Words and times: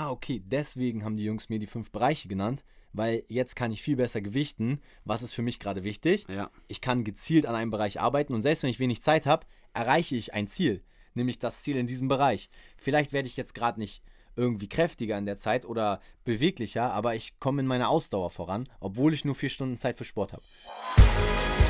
ah, 0.00 0.10
okay, 0.10 0.42
deswegen 0.44 1.04
haben 1.04 1.16
die 1.16 1.24
Jungs 1.24 1.48
mir 1.48 1.58
die 1.58 1.66
fünf 1.66 1.90
Bereiche 1.90 2.28
genannt, 2.28 2.64
weil 2.92 3.24
jetzt 3.28 3.54
kann 3.54 3.70
ich 3.70 3.82
viel 3.82 3.96
besser 3.96 4.20
gewichten, 4.20 4.80
was 5.04 5.22
ist 5.22 5.34
für 5.34 5.42
mich 5.42 5.60
gerade 5.60 5.84
wichtig. 5.84 6.26
Ja. 6.28 6.50
Ich 6.68 6.80
kann 6.80 7.04
gezielt 7.04 7.46
an 7.46 7.54
einem 7.54 7.70
Bereich 7.70 8.00
arbeiten 8.00 8.32
und 8.32 8.42
selbst 8.42 8.62
wenn 8.62 8.70
ich 8.70 8.80
wenig 8.80 9.02
Zeit 9.02 9.26
habe, 9.26 9.46
erreiche 9.74 10.16
ich 10.16 10.32
ein 10.32 10.46
Ziel, 10.46 10.82
nämlich 11.14 11.38
das 11.38 11.62
Ziel 11.62 11.76
in 11.76 11.86
diesem 11.86 12.08
Bereich. 12.08 12.48
Vielleicht 12.78 13.12
werde 13.12 13.28
ich 13.28 13.36
jetzt 13.36 13.54
gerade 13.54 13.78
nicht 13.78 14.02
irgendwie 14.36 14.68
kräftiger 14.68 15.18
in 15.18 15.26
der 15.26 15.36
Zeit 15.36 15.66
oder 15.66 16.00
beweglicher, 16.24 16.92
aber 16.92 17.14
ich 17.14 17.38
komme 17.38 17.60
in 17.60 17.66
meiner 17.66 17.90
Ausdauer 17.90 18.30
voran, 18.30 18.68
obwohl 18.80 19.12
ich 19.12 19.24
nur 19.24 19.34
vier 19.34 19.50
Stunden 19.50 19.76
Zeit 19.76 19.98
für 19.98 20.04
Sport 20.04 20.32
habe. 20.32 21.69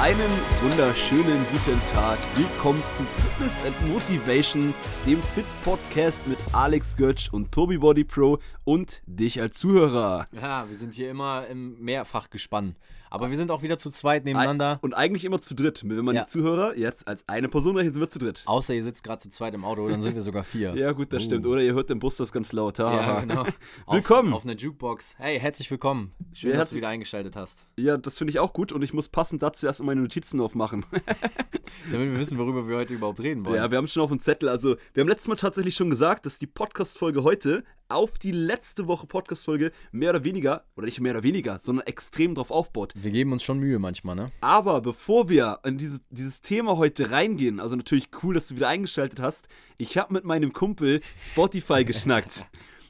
Einen 0.00 0.30
wunderschönen 0.60 1.46
guten 1.52 1.80
Tag. 1.94 2.18
Willkommen 2.34 2.82
zu 2.96 3.04
Fitness 3.04 3.64
and 3.64 3.88
Motivation, 3.88 4.74
dem 5.06 5.22
Fit 5.22 5.44
Podcast 5.62 6.26
mit 6.26 6.36
Alex 6.52 6.96
Götsch 6.96 7.32
und 7.32 7.52
Tobi 7.52 7.78
Body 7.78 8.02
Pro 8.02 8.38
und 8.64 9.02
dich 9.06 9.40
als 9.40 9.56
Zuhörer. 9.56 10.24
Ja, 10.32 10.68
wir 10.68 10.76
sind 10.76 10.94
hier 10.94 11.10
immer 11.10 11.46
im 11.46 11.78
Mehrfachgespann. 11.78 12.74
Aber 13.14 13.30
wir 13.30 13.36
sind 13.36 13.52
auch 13.52 13.62
wieder 13.62 13.78
zu 13.78 13.90
zweit 13.90 14.24
nebeneinander. 14.24 14.80
Und 14.82 14.92
eigentlich 14.92 15.24
immer 15.24 15.40
zu 15.40 15.54
dritt. 15.54 15.82
Wenn 15.88 16.04
man 16.04 16.16
Ja. 16.16 16.24
die 16.24 16.30
Zuhörer 16.30 16.76
jetzt 16.76 17.06
als 17.06 17.22
eine 17.28 17.48
Person 17.48 17.76
rechnet, 17.76 17.94
sind 17.94 18.02
wir 18.02 18.10
zu 18.10 18.18
dritt. 18.18 18.42
Außer 18.44 18.74
ihr 18.74 18.82
sitzt 18.82 19.04
gerade 19.04 19.22
zu 19.22 19.30
zweit 19.30 19.54
im 19.54 19.64
Auto, 19.64 19.88
dann 19.88 20.02
sind 20.02 20.16
wir 20.16 20.20
sogar 20.22 20.42
vier. 20.42 20.74
Ja, 20.76 20.90
gut, 20.90 21.12
das 21.12 21.22
Uh. 21.22 21.26
stimmt. 21.26 21.46
Oder 21.46 21.62
ihr 21.62 21.74
hört 21.74 21.90
den 21.90 22.00
Bus 22.00 22.16
das 22.16 22.32
ganz 22.32 22.50
laut. 22.52 22.78
Ja, 22.78 23.20
genau. 23.20 23.46
Willkommen. 23.88 24.32
Auf, 24.32 24.38
auf 24.40 24.44
einer 24.44 24.56
Jukebox. 24.56 25.14
Hey, 25.16 25.38
herzlich 25.38 25.70
willkommen. 25.70 26.12
Schön, 26.32 26.50
Ja, 26.50 26.56
dass 26.56 26.70
du 26.70 26.74
wieder 26.76 26.88
eingeschaltet 26.88 27.36
hast. 27.36 27.68
Ja, 27.78 27.96
das 27.98 28.18
finde 28.18 28.32
ich 28.32 28.40
auch 28.40 28.52
gut 28.52 28.72
und 28.72 28.82
ich 28.82 28.92
muss 28.92 29.06
passend 29.06 29.42
dazu 29.44 29.64
erst 29.66 29.80
meine 29.84 30.00
Notizen 30.00 30.40
aufmachen. 30.40 30.84
Damit 31.92 32.10
wir 32.10 32.18
wissen, 32.18 32.36
worüber 32.36 32.68
wir 32.68 32.76
heute 32.78 32.94
überhaupt 32.94 33.20
reden 33.20 33.44
wollen. 33.44 33.54
Ja, 33.54 33.70
wir 33.70 33.78
haben 33.78 33.84
es 33.84 33.92
schon 33.92 34.02
auf 34.02 34.10
dem 34.10 34.18
Zettel. 34.18 34.48
Also, 34.48 34.74
wir 34.92 35.02
haben 35.02 35.08
letztes 35.08 35.28
Mal 35.28 35.36
tatsächlich 35.36 35.76
schon 35.76 35.88
gesagt, 35.88 36.26
dass 36.26 36.40
die 36.40 36.48
Podcast-Folge 36.48 37.22
heute 37.22 37.62
auf 37.88 38.18
die 38.18 38.30
letzte 38.30 38.86
Woche 38.86 39.06
Podcast-Folge 39.06 39.72
mehr 39.92 40.10
oder 40.10 40.24
weniger, 40.24 40.64
oder 40.76 40.86
nicht 40.86 41.00
mehr 41.00 41.12
oder 41.12 41.22
weniger, 41.22 41.58
sondern 41.58 41.86
extrem 41.86 42.34
drauf 42.34 42.50
aufbaut. 42.50 42.92
wir 42.96 43.10
geben 43.10 43.32
uns 43.32 43.42
schon 43.42 43.58
Mühe 43.58 43.78
manchmal, 43.78 44.16
ne? 44.16 44.32
Aber 44.40 44.80
bevor 44.80 45.28
wir 45.28 45.60
in 45.64 45.78
diese, 45.78 46.00
dieses 46.10 46.40
Thema 46.40 46.76
heute 46.76 47.10
reingehen, 47.10 47.60
also 47.60 47.76
natürlich 47.76 48.08
cool, 48.22 48.34
dass 48.34 48.48
du 48.48 48.56
wieder 48.56 48.68
eingeschaltet 48.68 49.20
hast, 49.20 49.48
ich 49.76 49.98
habe 49.98 50.12
mit 50.12 50.24
meinem 50.24 50.52
Kumpel 50.52 51.00
Spotify 51.16 51.84
geschnackt. 51.86 52.46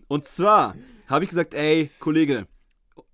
Und 0.08 0.26
zwar 0.28 0.76
habe 1.06 1.24
ich 1.24 1.30
gesagt, 1.30 1.54
ey, 1.54 1.90
Kollege, 1.98 2.46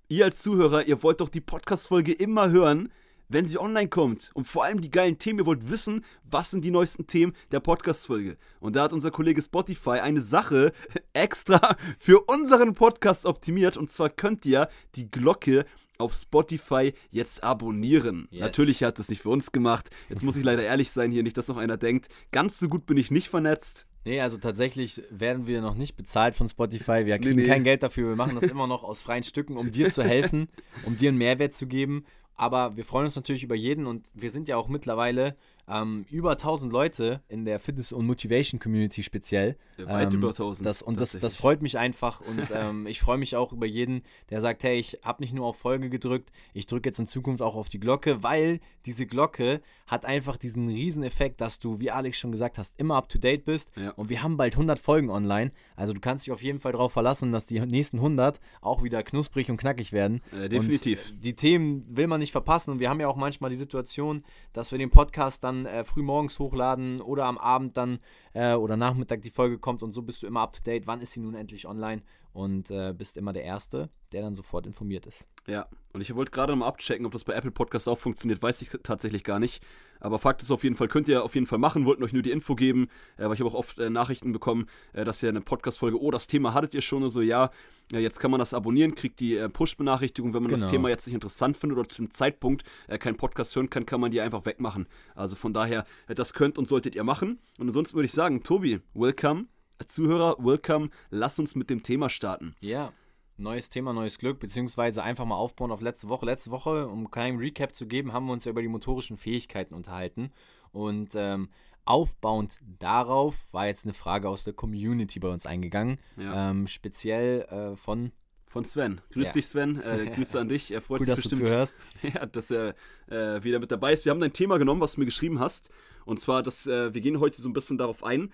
ihr 0.08 0.24
als 0.24 0.42
Zuhörer, 0.42 0.86
ihr 0.86 1.02
wollt 1.02 1.20
doch 1.20 1.28
die 1.28 1.40
Podcast-Folge 1.40 2.12
immer 2.12 2.50
hören, 2.50 2.90
wenn 3.30 3.46
sie 3.46 3.58
online 3.58 3.88
kommt. 3.88 4.30
Und 4.34 4.46
vor 4.46 4.64
allem 4.64 4.80
die 4.80 4.90
geilen 4.90 5.18
Themen, 5.18 5.38
ihr 5.38 5.46
wollt 5.46 5.70
wissen, 5.70 6.04
was 6.24 6.50
sind 6.50 6.64
die 6.64 6.70
neuesten 6.70 7.06
Themen 7.06 7.34
der 7.52 7.60
Podcast-Folge. 7.60 8.36
Und 8.58 8.76
da 8.76 8.82
hat 8.82 8.92
unser 8.92 9.10
Kollege 9.10 9.40
Spotify 9.40 10.00
eine 10.00 10.20
Sache 10.20 10.72
extra 11.14 11.76
für 11.98 12.20
unseren 12.26 12.74
Podcast 12.74 13.24
optimiert. 13.24 13.76
Und 13.76 13.90
zwar 13.90 14.10
könnt 14.10 14.44
ihr 14.44 14.68
die 14.96 15.10
Glocke 15.10 15.64
auf 15.98 16.14
Spotify 16.14 16.92
jetzt 17.10 17.44
abonnieren. 17.44 18.26
Yes. 18.30 18.40
Natürlich 18.40 18.82
hat 18.82 18.98
das 18.98 19.08
nicht 19.08 19.22
für 19.22 19.30
uns 19.30 19.52
gemacht. 19.52 19.90
Jetzt 20.08 20.22
muss 20.22 20.36
ich 20.36 20.44
leider 20.44 20.62
ehrlich 20.62 20.90
sein 20.90 21.10
hier, 21.10 21.22
nicht, 21.22 21.36
dass 21.36 21.48
noch 21.48 21.58
einer 21.58 21.76
denkt. 21.76 22.08
Ganz 22.32 22.58
so 22.58 22.68
gut 22.68 22.86
bin 22.86 22.96
ich 22.96 23.10
nicht 23.10 23.28
vernetzt. 23.28 23.86
Nee, 24.04 24.20
also 24.22 24.38
tatsächlich 24.38 25.02
werden 25.10 25.46
wir 25.46 25.60
noch 25.60 25.74
nicht 25.74 25.94
bezahlt 25.94 26.34
von 26.34 26.48
Spotify. 26.48 27.04
Wir 27.04 27.18
kriegen 27.18 27.36
nee. 27.36 27.46
kein 27.46 27.64
Geld 27.64 27.82
dafür. 27.82 28.08
Wir 28.08 28.16
machen 28.16 28.34
das 28.34 28.48
immer 28.50 28.66
noch 28.66 28.82
aus 28.82 29.02
freien 29.02 29.24
Stücken, 29.24 29.58
um 29.58 29.70
dir 29.70 29.90
zu 29.90 30.02
helfen, 30.02 30.48
um 30.86 30.96
dir 30.96 31.10
einen 31.10 31.18
Mehrwert 31.18 31.52
zu 31.52 31.66
geben. 31.66 32.04
Aber 32.40 32.74
wir 32.74 32.86
freuen 32.86 33.04
uns 33.04 33.16
natürlich 33.16 33.42
über 33.42 33.54
jeden 33.54 33.86
und 33.86 34.06
wir 34.14 34.30
sind 34.30 34.48
ja 34.48 34.56
auch 34.56 34.66
mittlerweile 34.66 35.36
ähm, 35.70 36.04
über 36.10 36.32
1000 36.32 36.72
Leute 36.72 37.20
in 37.28 37.44
der 37.44 37.60
Fitness- 37.60 37.92
und 37.92 38.06
Motivation-Community 38.06 39.02
speziell. 39.02 39.56
Weit 39.78 40.12
Ähm, 40.12 40.18
über 40.18 40.28
1000. 40.28 40.66
Das, 40.66 40.82
und 40.82 41.00
das, 41.00 41.12
das 41.12 41.36
freut 41.36 41.62
mich 41.62 41.78
einfach 41.78 42.20
und 42.20 42.48
ähm, 42.54 42.86
ich 42.86 43.00
freue 43.00 43.18
mich 43.18 43.36
auch 43.36 43.52
über 43.52 43.66
jeden, 43.66 44.02
der 44.30 44.40
sagt, 44.40 44.62
hey, 44.64 44.78
ich 44.78 44.98
habe 45.02 45.22
nicht 45.22 45.32
nur 45.32 45.46
auf 45.46 45.56
Folge 45.56 45.88
gedrückt, 45.90 46.30
ich 46.54 46.66
drücke 46.66 46.88
jetzt 46.88 46.98
in 46.98 47.06
Zukunft 47.06 47.42
auch 47.42 47.54
auf 47.56 47.68
die 47.68 47.80
Glocke, 47.80 48.22
weil 48.22 48.60
diese 48.86 49.06
Glocke 49.06 49.60
hat 49.86 50.04
einfach 50.06 50.36
diesen 50.36 50.68
riesen 50.68 51.02
Effekt, 51.02 51.40
dass 51.40 51.58
du, 51.58 51.80
wie 51.80 51.90
Alex 51.90 52.18
schon 52.18 52.30
gesagt 52.32 52.58
hast, 52.58 52.78
immer 52.78 52.96
up-to-date 52.96 53.44
bist 53.44 53.70
Ja. 53.76 53.90
und 53.92 54.08
wir 54.08 54.22
haben 54.22 54.36
bald 54.36 54.54
100 54.54 54.78
Folgen 54.78 55.10
online, 55.10 55.52
also 55.76 55.92
du 55.92 56.00
kannst 56.00 56.26
dich 56.26 56.32
auf 56.32 56.42
jeden 56.42 56.60
Fall 56.60 56.72
darauf 56.72 56.92
verlassen, 56.92 57.32
dass 57.32 57.46
die 57.46 57.60
nächsten 57.60 57.98
100 57.98 58.40
auch 58.60 58.82
wieder 58.82 59.02
knusprig 59.02 59.50
und 59.50 59.56
knackig 59.56 59.92
werden. 59.92 60.20
Äh, 60.32 60.48
definitiv. 60.48 61.10
Und 61.10 61.24
die 61.24 61.34
Themen 61.34 61.84
will 61.88 62.06
man 62.06 62.20
nicht 62.20 62.32
verpassen 62.32 62.70
und 62.70 62.80
wir 62.80 62.88
haben 62.88 63.00
ja 63.00 63.08
auch 63.08 63.16
manchmal 63.16 63.50
die 63.50 63.56
Situation, 63.56 64.24
dass 64.52 64.70
wir 64.72 64.78
den 64.78 64.90
Podcast 64.90 65.42
dann 65.44 65.59
äh, 65.66 65.84
früh 65.84 66.02
morgens 66.02 66.38
hochladen 66.38 67.00
oder 67.00 67.24
am 67.24 67.38
Abend 67.38 67.76
dann 67.76 67.98
äh, 68.32 68.54
oder 68.54 68.76
Nachmittag 68.76 69.22
die 69.22 69.30
Folge 69.30 69.58
kommt 69.58 69.82
und 69.82 69.92
so 69.92 70.02
bist 70.02 70.22
du 70.22 70.26
immer 70.26 70.40
up 70.40 70.52
to 70.52 70.62
date. 70.62 70.86
Wann 70.86 71.00
ist 71.00 71.12
sie 71.12 71.20
nun 71.20 71.34
endlich 71.34 71.66
online? 71.66 72.02
Und 72.32 72.70
äh, 72.70 72.94
bist 72.96 73.16
immer 73.16 73.32
der 73.32 73.42
Erste, 73.42 73.90
der 74.12 74.22
dann 74.22 74.36
sofort 74.36 74.64
informiert 74.64 75.04
ist. 75.04 75.26
Ja, 75.48 75.66
und 75.92 76.00
ich 76.00 76.14
wollte 76.14 76.30
gerade 76.30 76.54
mal 76.54 76.68
abchecken, 76.68 77.04
ob 77.04 77.10
das 77.12 77.24
bei 77.24 77.32
Apple 77.32 77.50
Podcasts 77.50 77.88
auch 77.88 77.98
funktioniert, 77.98 78.40
weiß 78.40 78.62
ich 78.62 78.70
tatsächlich 78.84 79.24
gar 79.24 79.40
nicht. 79.40 79.64
Aber 80.00 80.18
Fakt 80.18 80.42
ist 80.42 80.50
auf 80.50 80.64
jeden 80.64 80.76
Fall, 80.76 80.88
könnt 80.88 81.08
ihr 81.08 81.22
auf 81.22 81.34
jeden 81.34 81.46
Fall 81.46 81.58
machen, 81.58 81.84
wollten 81.84 82.02
euch 82.02 82.12
nur 82.12 82.22
die 82.22 82.30
Info 82.30 82.54
geben, 82.54 82.88
äh, 83.16 83.24
weil 83.26 83.34
ich 83.34 83.40
habe 83.40 83.50
auch 83.50 83.54
oft 83.54 83.78
äh, 83.78 83.90
Nachrichten 83.90 84.32
bekommen, 84.32 84.66
äh, 84.92 85.04
dass 85.04 85.22
ihr 85.22 85.28
eine 85.28 85.40
Podcast-Folge, 85.40 86.00
oh, 86.00 86.10
das 86.10 86.26
Thema 86.26 86.54
hattet 86.54 86.74
ihr 86.74 86.80
schon, 86.80 87.02
und 87.02 87.10
so, 87.10 87.20
ja, 87.20 87.50
jetzt 87.92 88.18
kann 88.20 88.30
man 88.30 88.38
das 88.40 88.54
abonnieren, 88.54 88.94
kriegt 88.94 89.20
die 89.20 89.36
äh, 89.36 89.48
Push-Benachrichtigung, 89.48 90.32
wenn 90.34 90.42
man 90.42 90.50
das 90.50 90.60
Genau. 90.60 90.70
Thema 90.70 90.88
jetzt 90.88 91.06
nicht 91.06 91.14
interessant 91.14 91.56
findet 91.56 91.78
oder 91.78 91.88
zu 91.88 92.02
dem 92.02 92.10
Zeitpunkt 92.12 92.64
äh, 92.88 92.98
keinen 92.98 93.16
Podcast 93.16 93.54
hören 93.56 93.68
kann, 93.70 93.84
kann 93.86 94.00
man 94.00 94.10
die 94.10 94.20
einfach 94.20 94.46
wegmachen. 94.46 94.86
Also 95.14 95.36
von 95.36 95.52
daher, 95.52 95.84
äh, 96.08 96.14
das 96.14 96.32
könnt 96.32 96.56
und 96.58 96.68
solltet 96.68 96.94
ihr 96.94 97.04
machen. 97.04 97.38
Und 97.58 97.66
ansonsten 97.68 97.96
würde 97.96 98.06
ich 98.06 98.12
sagen, 98.12 98.42
Tobi, 98.42 98.80
welcome, 98.94 99.46
Zuhörer, 99.86 100.36
welcome, 100.38 100.90
lass 101.10 101.38
uns 101.38 101.54
mit 101.54 101.70
dem 101.70 101.82
Thema 101.82 102.08
starten. 102.10 102.54
Ja. 102.60 102.92
Neues 103.40 103.70
Thema, 103.70 103.94
neues 103.94 104.18
Glück, 104.18 104.38
beziehungsweise 104.38 105.02
einfach 105.02 105.24
mal 105.24 105.34
aufbauen 105.36 105.72
auf 105.72 105.80
letzte 105.80 106.10
Woche. 106.10 106.26
Letzte 106.26 106.50
Woche, 106.50 106.86
um 106.88 107.10
keinen 107.10 107.38
Recap 107.38 107.74
zu 107.74 107.86
geben, 107.86 108.12
haben 108.12 108.26
wir 108.26 108.34
uns 108.34 108.44
ja 108.44 108.50
über 108.50 108.60
die 108.60 108.68
motorischen 108.68 109.16
Fähigkeiten 109.16 109.72
unterhalten. 109.72 110.30
Und 110.72 111.12
ähm, 111.14 111.48
aufbauend 111.86 112.58
darauf 112.78 113.34
war 113.50 113.66
jetzt 113.66 113.86
eine 113.86 113.94
Frage 113.94 114.28
aus 114.28 114.44
der 114.44 114.52
Community 114.52 115.18
bei 115.20 115.28
uns 115.28 115.46
eingegangen. 115.46 115.98
Ja. 116.18 116.50
Ähm, 116.50 116.66
speziell 116.66 117.42
äh, 117.42 117.76
von, 117.76 118.12
Von 118.46 118.64
Sven. 118.64 119.00
Grüß 119.12 119.28
Ja. 119.28 119.32
dich, 119.32 119.46
Sven. 119.46 119.80
Äh, 119.80 120.10
Grüße 120.14 120.38
an 120.38 120.48
dich. 120.50 120.70
Er 120.70 120.82
freut 120.82 121.00
cool, 121.00 121.06
sich 121.06 121.14
dass 121.14 121.22
du 121.24 121.28
bestimmt, 121.30 121.48
zuhörst. 121.48 121.76
ja, 122.02 122.26
dass 122.26 122.50
er 122.50 122.74
äh, 123.08 123.42
wieder 123.42 123.58
mit 123.58 123.70
dabei 123.72 123.94
ist. 123.94 124.04
Wir 124.04 124.10
haben 124.10 124.20
dein 124.20 124.34
Thema 124.34 124.58
genommen, 124.58 124.82
was 124.82 124.92
du 124.92 125.00
mir 125.00 125.06
geschrieben 125.06 125.40
hast. 125.40 125.70
Und 126.04 126.20
zwar, 126.20 126.42
dass 126.42 126.66
äh, 126.66 126.92
wir 126.92 127.00
gehen 127.00 127.20
heute 127.20 127.40
so 127.40 127.48
ein 127.48 127.52
bisschen 127.52 127.78
darauf 127.78 128.04
ein. 128.04 128.32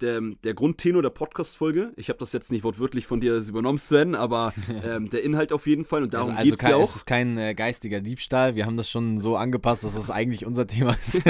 Der, 0.00 0.20
der 0.42 0.54
Grundtenor 0.54 1.02
der 1.02 1.10
Podcast-Folge, 1.10 1.92
ich 1.94 2.08
habe 2.08 2.18
das 2.18 2.32
jetzt 2.32 2.50
nicht 2.50 2.64
wortwörtlich 2.64 3.06
von 3.06 3.20
dir 3.20 3.36
übernommen, 3.36 3.78
Sven, 3.78 4.16
aber 4.16 4.52
ähm, 4.84 5.08
der 5.08 5.22
Inhalt 5.22 5.52
auf 5.52 5.68
jeden 5.68 5.84
Fall 5.84 6.02
und 6.02 6.12
darum 6.12 6.30
also 6.30 6.38
also 6.38 6.50
geht 6.50 6.60
es 6.60 6.68
ja 6.68 6.78
es 6.82 6.90
auch. 6.90 6.96
ist 6.96 7.06
kein 7.06 7.38
äh, 7.38 7.54
geistiger 7.54 8.00
Diebstahl. 8.00 8.56
Wir 8.56 8.66
haben 8.66 8.76
das 8.76 8.90
schon 8.90 9.20
so 9.20 9.36
angepasst, 9.36 9.84
dass 9.84 9.94
es 9.94 10.10
eigentlich 10.10 10.46
unser 10.46 10.66
Thema 10.66 10.94
ist. 11.00 11.20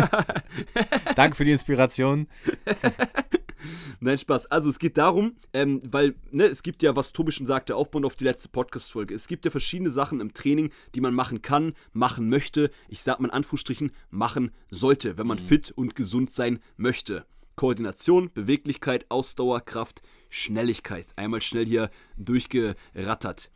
Danke 1.15 1.37
für 1.37 1.45
die 1.45 1.53
Inspiration. 1.53 2.27
Nein, 4.01 4.19
Spaß. 4.19 4.47
Also 4.47 4.71
es 4.71 4.79
geht 4.79 4.99
darum, 4.99 5.37
ähm, 5.53 5.81
weil 5.85 6.15
ne, 6.31 6.45
es 6.45 6.63
gibt 6.63 6.83
ja, 6.83 6.97
was 6.97 7.13
Tobi 7.13 7.33
schon 7.33 7.47
sagte, 7.47 7.77
aufbauend 7.77 8.07
auf 8.07 8.17
die 8.17 8.25
letzte 8.25 8.49
Podcast-Folge. 8.49 9.15
Es 9.15 9.27
gibt 9.29 9.45
ja 9.45 9.51
verschiedene 9.51 9.91
Sachen 9.91 10.21
im 10.21 10.35
Training, 10.35 10.71
die 10.95 11.01
man 11.01 11.15
machen 11.15 11.43
kann, 11.43 11.75
machen 11.93 12.29
möchte. 12.29 12.71
Ich 12.89 13.03
sag 13.03 13.21
mal 13.21 13.29
in 13.29 13.35
Anführungsstrichen, 13.35 13.93
machen 14.11 14.51
sollte, 14.71 15.17
wenn 15.19 15.27
man 15.27 15.39
fit 15.39 15.71
und 15.71 15.95
gesund 15.97 16.33
sein 16.33 16.61
möchte. 16.77 17.25
Koordination, 17.57 18.31
Beweglichkeit, 18.33 19.07
Ausdauer, 19.09 19.61
Kraft, 19.61 20.03
Schnelligkeit. 20.29 21.07
Einmal 21.17 21.41
schnell 21.41 21.67
hier 21.67 21.91
durchgerattert. 22.17 23.51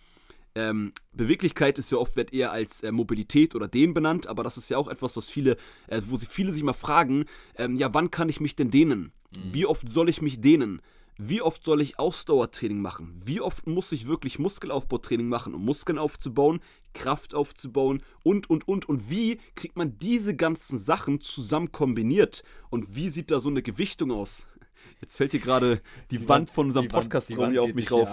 Ähm, 0.54 0.92
Beweglichkeit 1.12 1.78
ist 1.78 1.92
ja 1.92 1.98
oft 1.98 2.16
wird 2.16 2.32
eher 2.32 2.50
als 2.50 2.82
äh, 2.82 2.90
Mobilität 2.90 3.54
oder 3.54 3.68
Dehnen 3.68 3.94
benannt, 3.94 4.26
aber 4.26 4.42
das 4.42 4.56
ist 4.56 4.70
ja 4.70 4.78
auch 4.78 4.88
etwas, 4.88 5.16
was 5.16 5.30
viele, 5.30 5.56
äh, 5.86 6.00
wo 6.06 6.16
sich 6.16 6.28
viele 6.28 6.52
sich 6.52 6.62
mal 6.62 6.72
fragen, 6.72 7.26
ähm, 7.56 7.76
ja, 7.76 7.92
wann 7.94 8.10
kann 8.10 8.28
ich 8.28 8.40
mich 8.40 8.56
denn 8.56 8.70
dehnen? 8.70 9.12
Wie 9.52 9.66
oft 9.66 9.88
soll 9.88 10.08
ich 10.08 10.22
mich 10.22 10.40
dehnen? 10.40 10.80
Wie 11.20 11.42
oft 11.42 11.64
soll 11.64 11.80
ich 11.80 11.98
Ausdauertraining 11.98 12.80
machen? 12.80 13.20
Wie 13.24 13.40
oft 13.40 13.66
muss 13.66 13.90
ich 13.90 14.06
wirklich 14.06 14.38
Muskelaufbautraining 14.38 15.28
machen, 15.28 15.52
um 15.52 15.64
Muskeln 15.64 15.98
aufzubauen, 15.98 16.60
Kraft 16.94 17.34
aufzubauen 17.34 18.04
und, 18.22 18.48
und, 18.48 18.68
und. 18.68 18.88
Und 18.88 19.10
wie 19.10 19.40
kriegt 19.56 19.76
man 19.76 19.98
diese 19.98 20.36
ganzen 20.36 20.78
Sachen 20.78 21.20
zusammen 21.20 21.72
kombiniert? 21.72 22.44
Und 22.70 22.94
wie 22.94 23.08
sieht 23.08 23.32
da 23.32 23.40
so 23.40 23.48
eine 23.48 23.62
Gewichtung 23.62 24.12
aus? 24.12 24.46
Jetzt 25.00 25.16
fällt 25.16 25.32
hier 25.32 25.40
gerade 25.40 25.82
die, 26.12 26.28
Wand 26.28 26.50
von 26.50 26.68
unserem 26.68 26.86
die 26.86 26.92
Podcast 26.92 27.30
die 27.30 27.36
Wand 27.36 27.50
hier 27.50 27.64
auf 27.64 27.74
mich 27.74 27.90
rauf. 27.90 28.08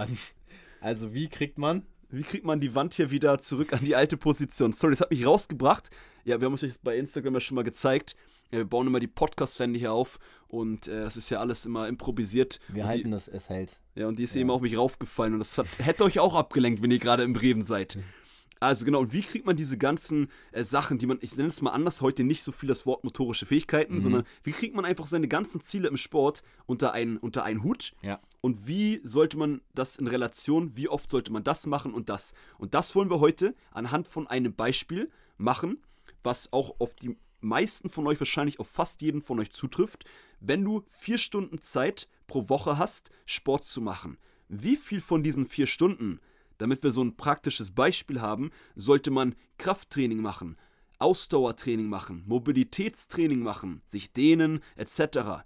Also 0.81 1.13
wie 1.13 1.28
kriegt 1.28 1.60
man? 1.60 1.84
Wie 2.10 2.24
kriegt 2.24 2.46
man 2.46 2.60
die 2.60 2.74
Wand 2.74 2.96
hier 2.96 3.12
wieder 3.12 3.40
zurück 3.40 3.74
an 3.74 3.84
die 3.84 3.96
alte 3.96 4.18
Position? 4.18 4.72
Sorry, 4.72 4.94
das 4.94 5.02
hat 5.02 5.12
mich 5.12 5.25
rausgebracht. 5.25 5.90
Ja, 6.24 6.40
wir 6.40 6.46
haben 6.46 6.54
euch 6.54 6.62
das 6.62 6.78
bei 6.80 6.98
Instagram 6.98 7.36
ja 7.36 7.40
schon 7.40 7.56
mal 7.56 7.63
gezeigt. 7.63 8.16
Ja, 8.51 8.59
wir 8.59 8.65
bauen 8.65 8.88
immer 8.88 9.00
die 9.00 9.07
Podcast-Wände 9.07 9.80
hier 9.80 9.92
auf 9.92 10.19
und 10.47 10.88
äh, 10.88 11.03
das 11.03 11.18
ist 11.18 11.30
ja 11.30 11.39
alles 11.39 11.65
immer 11.65 11.88
improvisiert. 11.88 12.59
Wir 12.68 12.83
und 12.83 12.89
halten 12.89 13.06
die, 13.06 13.12
das, 13.12 13.27
es 13.27 13.50
hält. 13.50 13.80
Ja, 13.95 14.07
und 14.07 14.18
die 14.19 14.24
ist 14.24 14.36
Ja. 14.36 14.42
eben 14.42 14.51
auf 14.51 14.62
mich 14.62 14.77
raufgefallen 14.77 15.33
und 15.33 15.39
das 15.39 15.57
hat, 15.57 15.68
hätte 15.80 16.03
euch 16.03 16.19
auch 16.19 16.36
abgelenkt, 16.36 16.81
wenn 16.81 16.92
ihr 16.92 17.00
gerade 17.00 17.24
im 17.24 17.33
Bremen 17.33 17.63
seid. 17.63 17.97
Also 18.62 18.86
genau, 18.86 19.00
und 19.01 19.12
wie 19.12 19.21
kriegt 19.21 19.45
man 19.45 19.57
diese 19.57 19.77
ganzen 19.77 20.30
äh, 20.53 20.63
Sachen, 20.63 20.97
die 20.97 21.07
man, 21.07 21.18
ich 21.21 21.36
nenne 21.36 21.50
es 21.50 21.62
mal 21.62 21.71
anders, 21.71 22.01
heute 22.01 22.24
nicht 22.24 22.42
so 22.42 22.51
viel 22.53 22.69
das 22.69 22.86
Wort 22.86 23.03
motorische 23.03 23.45
Fähigkeiten, 23.45 23.95
Mhm. 23.95 24.00
sondern 24.00 24.24
wie 24.44 24.51
kriegt 24.53 24.75
man 24.75 24.86
einfach 24.86 25.07
seine 25.07 25.27
ganzen 25.27 25.59
Ziele 25.59 25.88
im 25.89 25.97
Sport 25.97 26.42
unter 26.65 26.94
einen, 26.94 27.18
unter 27.18 27.44
einen 27.44 27.63
Hut? 27.63 27.94
Ja. 28.01 28.21
Und 28.42 28.65
wie 28.68 29.01
sollte 29.03 29.38
man 29.38 29.62
das 29.74 29.97
in 29.97 30.07
Relation, 30.07 30.77
wie 30.77 30.88
oft 30.88 31.09
sollte 31.12 31.33
man 31.33 31.44
das 31.44 31.65
machen 31.68 31.94
und 31.94 32.07
das? 32.09 32.33
Und 32.57 32.74
das 32.75 32.95
wollen 32.95 33.09
wir 33.09 33.19
heute 33.19 33.56
anhand 33.71 34.07
von 34.07 34.25
einem 34.27 34.53
Beispiel 34.53 35.12
machen, 35.38 35.80
was 36.24 36.53
auch 36.53 36.80
auf 36.80 36.94
die 36.95 37.18
meisten 37.42 37.90
von 37.90 38.08
euch, 38.08 38.20
wahrscheinlich 38.20 38.60
auf 38.60 38.68
fast 38.68 39.02
jeden 39.02 39.22
von 39.22 39.40
euch 39.40 39.52
zutrifft. 39.52 40.06
Wenn 40.40 40.64
du 40.64 40.84
vier 40.90 41.18
Stunden 41.18 41.62
Zeit 41.62 42.08
pro 42.28 42.50
Woche 42.50 42.78
hast, 42.78 43.12
Sport 43.26 43.64
zu 43.64 43.82
machen, 43.82 44.18
wie 44.48 44.76
viel 44.76 45.02
von 45.02 45.24
diesen 45.24 45.46
vier 45.46 45.68
Stunden, 45.68 46.20
damit 46.58 46.84
wir 46.84 46.92
so 46.92 47.04
ein 47.04 47.18
praktisches 47.18 47.72
Beispiel 47.72 48.22
haben, 48.22 48.52
sollte 48.76 49.12
man 49.12 49.36
Krafttraining 49.58 50.22
machen, 50.22 50.58
Ausdauertraining 51.00 51.88
machen, 51.88 52.24
Mobilitätstraining 52.26 53.40
machen, 53.40 53.81
sich 53.88 54.14
dehnen 54.14 54.62
etc. 54.76 55.44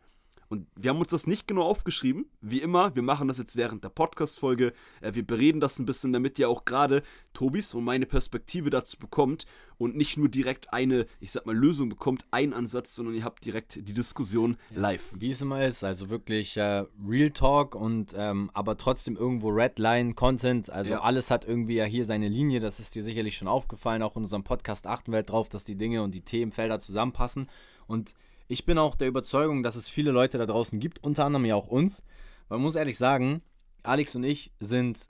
Und 0.49 0.65
wir 0.75 0.89
haben 0.89 0.97
uns 0.99 1.09
das 1.11 1.27
nicht 1.27 1.47
genau 1.47 1.61
aufgeschrieben. 1.61 2.25
Wie 2.41 2.59
immer, 2.59 2.95
wir 2.95 3.03
machen 3.03 3.27
das 3.27 3.37
jetzt 3.37 3.55
während 3.55 3.83
der 3.83 3.89
Podcast-Folge. 3.89 4.73
Äh, 4.99 5.13
wir 5.13 5.25
bereden 5.25 5.59
das 5.59 5.77
ein 5.77 5.85
bisschen, 5.85 6.11
damit 6.11 6.39
ihr 6.39 6.49
auch 6.49 6.65
gerade 6.65 7.03
Tobis 7.33 7.75
und 7.75 7.83
meine 7.83 8.07
Perspektive 8.07 8.71
dazu 8.71 8.97
bekommt 8.97 9.45
und 9.77 9.95
nicht 9.95 10.17
nur 10.17 10.27
direkt 10.27 10.73
eine, 10.73 11.05
ich 11.19 11.31
sag 11.31 11.45
mal, 11.45 11.55
Lösung 11.55 11.87
bekommt, 11.87 12.25
einen 12.31 12.53
Ansatz, 12.53 12.95
sondern 12.95 13.13
ihr 13.13 13.23
habt 13.23 13.45
direkt 13.45 13.75
die 13.75 13.93
Diskussion 13.93 14.57
live. 14.71 15.13
Wie 15.19 15.29
es 15.29 15.39
immer 15.41 15.63
ist, 15.63 15.83
also 15.83 16.09
wirklich 16.09 16.57
äh, 16.57 16.83
Real 17.07 17.29
Talk 17.29 17.75
und 17.75 18.15
ähm, 18.17 18.49
aber 18.55 18.75
trotzdem 18.75 19.17
irgendwo 19.17 19.49
Redline 19.49 20.15
Content. 20.15 20.71
Also 20.71 20.93
Ja. 20.93 21.01
alles 21.01 21.29
hat 21.29 21.45
irgendwie 21.47 21.75
ja 21.75 21.85
hier 21.85 22.05
seine 22.05 22.27
Linie. 22.27 22.59
Das 22.59 22.79
ist 22.79 22.95
dir 22.95 23.03
sicherlich 23.03 23.37
schon 23.37 23.47
aufgefallen. 23.47 24.01
Auch 24.01 24.15
in 24.17 24.23
unserem 24.23 24.43
Podcast 24.43 24.87
achten 24.87 25.11
wir 25.11 25.17
halt 25.17 25.29
drauf, 25.29 25.47
dass 25.47 25.63
die 25.63 25.75
Dinge 25.75 26.01
und 26.01 26.15
die 26.15 26.21
Themenfelder 26.21 26.79
zusammenpassen. 26.79 27.47
Und 27.85 28.15
ich 28.49 28.65
bin 28.65 28.77
auch 28.77 28.95
der 28.95 29.07
Überzeugung, 29.07 29.63
dass 29.63 29.77
es 29.77 29.87
viele 29.87 30.11
Leute 30.11 30.37
da 30.37 30.45
draußen 30.45 30.79
gibt, 30.81 31.01
unter 31.03 31.23
anderem 31.25 31.45
ja 31.45 31.55
auch 31.55 31.67
uns. 31.67 32.03
Man 32.49 32.59
muss 32.61 32.75
ehrlich 32.75 32.97
sagen, 32.97 33.41
Alex 33.83 34.15
und 34.15 34.25
ich 34.25 34.51
sind 34.59 35.07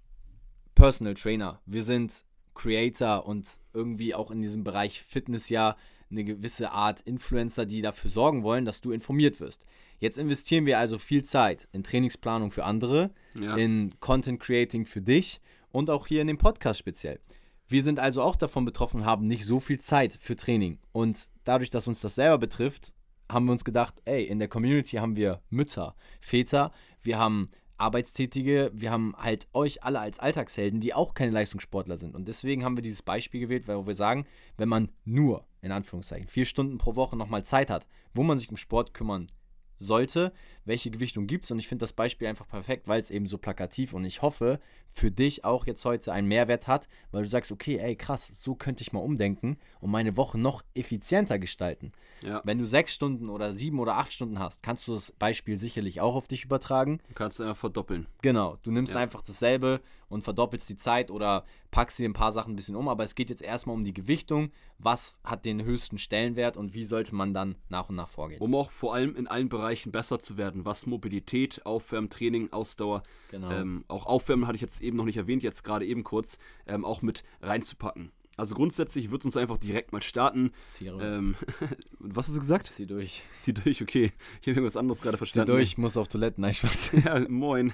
Personal 0.76 1.16
Trainer. 1.16 1.60
Wir 1.66 1.84
sind 1.84 2.26
Creator 2.54 3.26
und 3.26 3.48
irgendwie 3.74 4.14
auch 4.14 4.30
in 4.32 4.42
diesem 4.42 4.64
Bereich 4.64 5.02
Fitness 5.02 5.50
ja 5.50 5.76
eine 6.12 6.24
gewisse 6.24 6.72
Art 6.72 7.02
Influencer, 7.02 7.66
die 7.66 7.82
dafür 7.82 8.12
sorgen 8.12 8.44
wollen, 8.44 8.66
dass 8.66 8.82
du 8.82 8.92
informiert 8.92 9.40
wirst. 9.40 9.64
Jetzt 10.00 10.18
investieren 10.18 10.66
wir 10.66 10.80
also 10.80 10.98
viel 10.98 11.24
Zeit 11.24 11.68
in 11.72 11.84
Trainingsplanung 11.84 12.52
für 12.52 12.64
andere, 12.66 13.12
Ja. 13.36 13.56
in 13.56 13.94
Content 14.00 14.40
Creating 14.40 14.86
für 14.86 15.02
dich 15.02 15.40
und 15.72 15.90
auch 15.90 16.08
hier 16.08 16.22
in 16.22 16.28
dem 16.28 16.38
Podcast 16.38 16.80
speziell. 16.80 17.20
Wir 17.68 17.84
sind 17.84 18.00
also 18.00 18.22
auch 18.24 18.36
davon 18.36 18.66
betroffen, 18.66 19.06
haben 19.06 19.28
nicht 19.28 19.46
so 19.46 19.60
viel 19.60 19.80
Zeit 19.80 20.18
für 20.20 20.36
Training. 20.36 20.80
Und 20.92 21.30
dadurch, 21.44 21.70
dass 21.70 21.88
uns 21.88 22.02
das 22.02 22.16
selber 22.16 22.40
betrifft, 22.40 22.94
haben 23.30 23.46
wir 23.46 23.52
uns 23.52 23.66
gedacht, 23.66 23.96
ey, 24.06 24.24
in 24.24 24.40
der 24.40 24.48
Community 24.48 24.98
haben 24.98 25.16
wir 25.16 25.42
Mütter, 25.50 25.96
Väter, 26.20 26.72
wir 27.02 27.18
haben 27.20 27.50
Arbeitstätige, 27.78 28.72
wir 28.74 28.92
haben 28.92 29.16
halt 29.18 29.48
euch 29.54 29.84
alle 29.84 30.00
als 30.00 30.20
Alltagshelden, 30.20 30.82
die 30.82 30.94
auch 30.94 31.14
keine 31.14 31.32
Leistungssportler 31.32 31.98
sind. 31.98 32.16
Und 32.16 32.28
deswegen 32.28 32.66
haben 32.66 32.76
wir 32.76 32.82
dieses 32.82 33.02
Beispiel 33.02 33.40
gewählt, 33.40 33.68
weil 33.68 33.88
wir 33.88 33.96
sagen, 33.96 34.26
wenn 34.58 34.68
man 34.68 34.92
nur, 35.06 35.46
in 35.62 35.72
Anführungszeichen, 35.72 36.28
vier 36.28 36.46
Stunden 36.46 36.78
pro 36.78 36.96
Woche 36.96 37.16
nochmal 37.16 37.46
Zeit 37.46 37.70
hat, 37.70 37.88
wo 38.14 38.24
man 38.24 38.38
sich 38.38 38.50
um 38.50 38.58
Sport 38.58 38.94
kümmern 38.94 39.32
sollte, 39.80 40.32
welche 40.66 40.92
Gewichtung 40.92 41.26
gibt 41.28 41.46
es. 41.46 41.52
Und 41.52 41.60
ich 41.60 41.68
finde 41.68 41.84
das 41.84 41.94
Beispiel 41.94 42.28
einfach 42.28 42.48
perfekt, 42.48 42.88
weil 42.88 43.00
es 43.02 43.10
eben 43.12 43.26
so 43.28 43.38
plakativ 43.38 43.94
und 43.94 44.06
ich 44.06 44.22
hoffe, 44.22 44.60
für 44.92 45.12
dich 45.12 45.46
auch 45.46 45.66
jetzt 45.68 45.86
heute 45.86 46.12
einen 46.12 46.28
Mehrwert 46.28 46.68
hat, 46.68 46.90
weil 47.12 47.24
du 47.24 47.30
sagst, 47.30 47.52
okay, 47.52 47.78
ey, 47.78 47.96
krass, 47.96 48.32
so 48.42 48.56
könnte 48.56 48.82
ich 48.82 48.92
mal 48.92 49.00
umdenken 49.00 49.58
und 49.82 49.92
meine 49.92 50.18
Woche 50.18 50.38
noch 50.38 50.64
effizienter 50.74 51.40
gestalten. 51.40 51.92
Ja. 52.22 52.42
Wenn 52.44 52.58
du 52.58 52.66
sechs 52.66 52.94
Stunden 52.94 53.30
oder 53.30 53.54
sieben 53.54 53.80
oder 53.80 53.96
acht 53.98 54.12
Stunden 54.12 54.40
hast, 54.40 54.62
kannst 54.64 54.88
du 54.88 54.94
das 54.94 55.12
Beispiel 55.12 55.56
sicherlich 55.58 56.02
auch 56.02 56.16
auf 56.16 56.28
dich 56.28 56.44
übertragen. 56.44 57.00
Du 57.08 57.14
kannst 57.14 57.40
einfach 57.40 57.56
verdoppeln. 57.56 58.08
Genau, 58.22 58.58
du 58.64 58.72
nimmst 58.72 58.94
Ja. 58.94 59.00
einfach 59.00 59.22
dasselbe 59.22 59.80
und 60.10 60.24
verdoppelst 60.24 60.68
die 60.70 60.76
Zeit 60.76 61.10
oder 61.12 61.46
packst 61.72 62.00
dir 62.00 62.10
ein 62.10 62.14
paar 62.14 62.32
Sachen 62.32 62.54
ein 62.54 62.56
bisschen 62.56 62.76
um, 62.76 62.88
aber 62.90 63.04
es 63.04 63.16
geht 63.16 63.30
jetzt 63.30 63.42
erstmal 63.42 63.76
um 63.76 63.86
die 63.86 63.94
Gewichtung, 63.94 64.52
was 64.78 65.20
hat 65.24 65.46
den 65.46 65.64
höchsten 65.64 65.98
Stellenwert 65.98 66.58
und 66.58 66.74
wie 66.74 66.84
sollte 66.84 67.16
man 67.16 67.34
dann 67.34 67.56
nach 67.70 67.90
und 67.90 67.96
nach 67.96 68.10
vorgehen. 68.10 68.42
Um 68.42 68.54
auch 68.56 68.72
vor 68.72 68.94
allem 68.94 69.16
in 69.16 69.28
allen 69.28 69.50
Bereichen 69.50 69.92
besser 69.92 70.20
zu 70.20 70.36
werden, 70.38 70.66
was 70.66 70.86
Mobilität, 70.86 71.66
Aufwärmen, 71.66 72.10
Training, 72.10 72.52
Ausdauer, 72.52 73.04
Genau. 73.32 73.52
ähm, 73.52 73.86
auch 73.88 74.06
Aufwärmen 74.06 74.48
hatte 74.48 74.56
ich 74.56 74.62
jetzt 74.62 74.82
eben 74.82 74.98
noch 74.98 75.06
nicht 75.06 75.18
erwähnt, 75.18 75.44
jetzt 75.44 75.64
gerade 75.64 75.86
eben 75.86 76.04
kurz, 76.04 76.38
ähm, 76.68 76.84
auch 76.84 77.02
mit 77.02 77.24
reinzupacken. 77.42 78.12
Also 78.38 78.56
grundsätzlich 78.56 79.12
wird 79.12 79.22
es 79.22 79.26
uns 79.26 79.36
einfach 79.36 79.58
direkt 79.58 79.92
mal 79.92 80.02
starten. 80.02 80.54
Zieh, 80.56 80.88
Ähm, 80.88 81.36
was 82.00 82.28
hast 82.30 82.36
du 82.36 82.40
gesagt? 82.40 82.68
zieh 82.72 82.86
durch. 82.86 83.22
Zieh 83.38 83.54
durch, 83.54 83.82
okay. 83.82 84.14
Ich 84.42 84.48
habe 84.48 84.52
irgendwas 84.52 84.78
anderes 84.78 85.02
gerade 85.02 85.18
Zieh 85.18 85.20
verstanden. 85.20 85.52
durch, 85.52 85.78
muss 85.78 85.98
auf 85.98 86.08
Toilette, 86.08 86.40
nein, 86.40 86.54
Spaß. 86.54 86.92
Ja, 87.04 87.20
moin. 87.28 87.74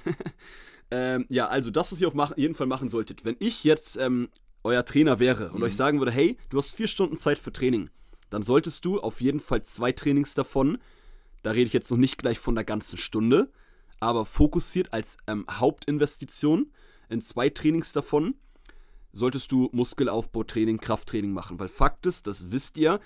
Ähm, 0.91 1.25
ja, 1.29 1.47
also 1.47 1.71
das, 1.71 1.91
was 1.91 2.01
ihr 2.01 2.07
auf 2.07 2.37
jeden 2.37 2.55
Fall 2.55 2.67
machen 2.67 2.89
solltet. 2.89 3.25
Wenn 3.25 3.35
ich 3.39 3.63
jetzt 3.63 3.97
ähm, 3.97 4.29
euer 4.63 4.85
Trainer 4.85 5.19
wäre 5.19 5.51
und 5.51 5.57
Mhm. 5.59 5.63
euch 5.63 5.75
sagen 5.75 5.99
würde, 5.99 6.11
hey, 6.11 6.37
du 6.49 6.57
hast 6.57 6.71
vier 6.75 6.87
Stunden 6.87 7.17
Zeit 7.17 7.39
für 7.39 7.51
Training, 7.51 7.89
dann 8.29 8.41
solltest 8.41 8.85
du 8.85 8.99
auf 8.99 9.21
jeden 9.21 9.39
Fall 9.39 9.63
zwei 9.63 9.91
Trainings 9.91 10.33
davon, 10.33 10.77
da 11.43 11.51
rede 11.51 11.67
ich 11.67 11.73
jetzt 11.73 11.91
noch 11.91 11.97
nicht 11.97 12.17
gleich 12.17 12.39
von 12.39 12.55
der 12.55 12.63
ganzen 12.63 12.97
Stunde, 12.97 13.51
aber 13.99 14.25
fokussiert 14.25 14.93
als 14.93 15.17
ähm, 15.27 15.45
Hauptinvestition 15.49 16.71
in 17.09 17.21
zwei 17.21 17.49
Trainings 17.49 17.93
davon, 17.93 18.35
solltest 19.13 19.51
du 19.51 19.69
Muskelaufbautraining, 19.71 20.79
Krafttraining 20.79 21.31
machen. 21.31 21.59
Weil 21.59 21.69
Fakt 21.69 22.05
ist, 22.05 22.27
das 22.27 22.51
wisst 22.51 22.77
ihr, 22.77 22.99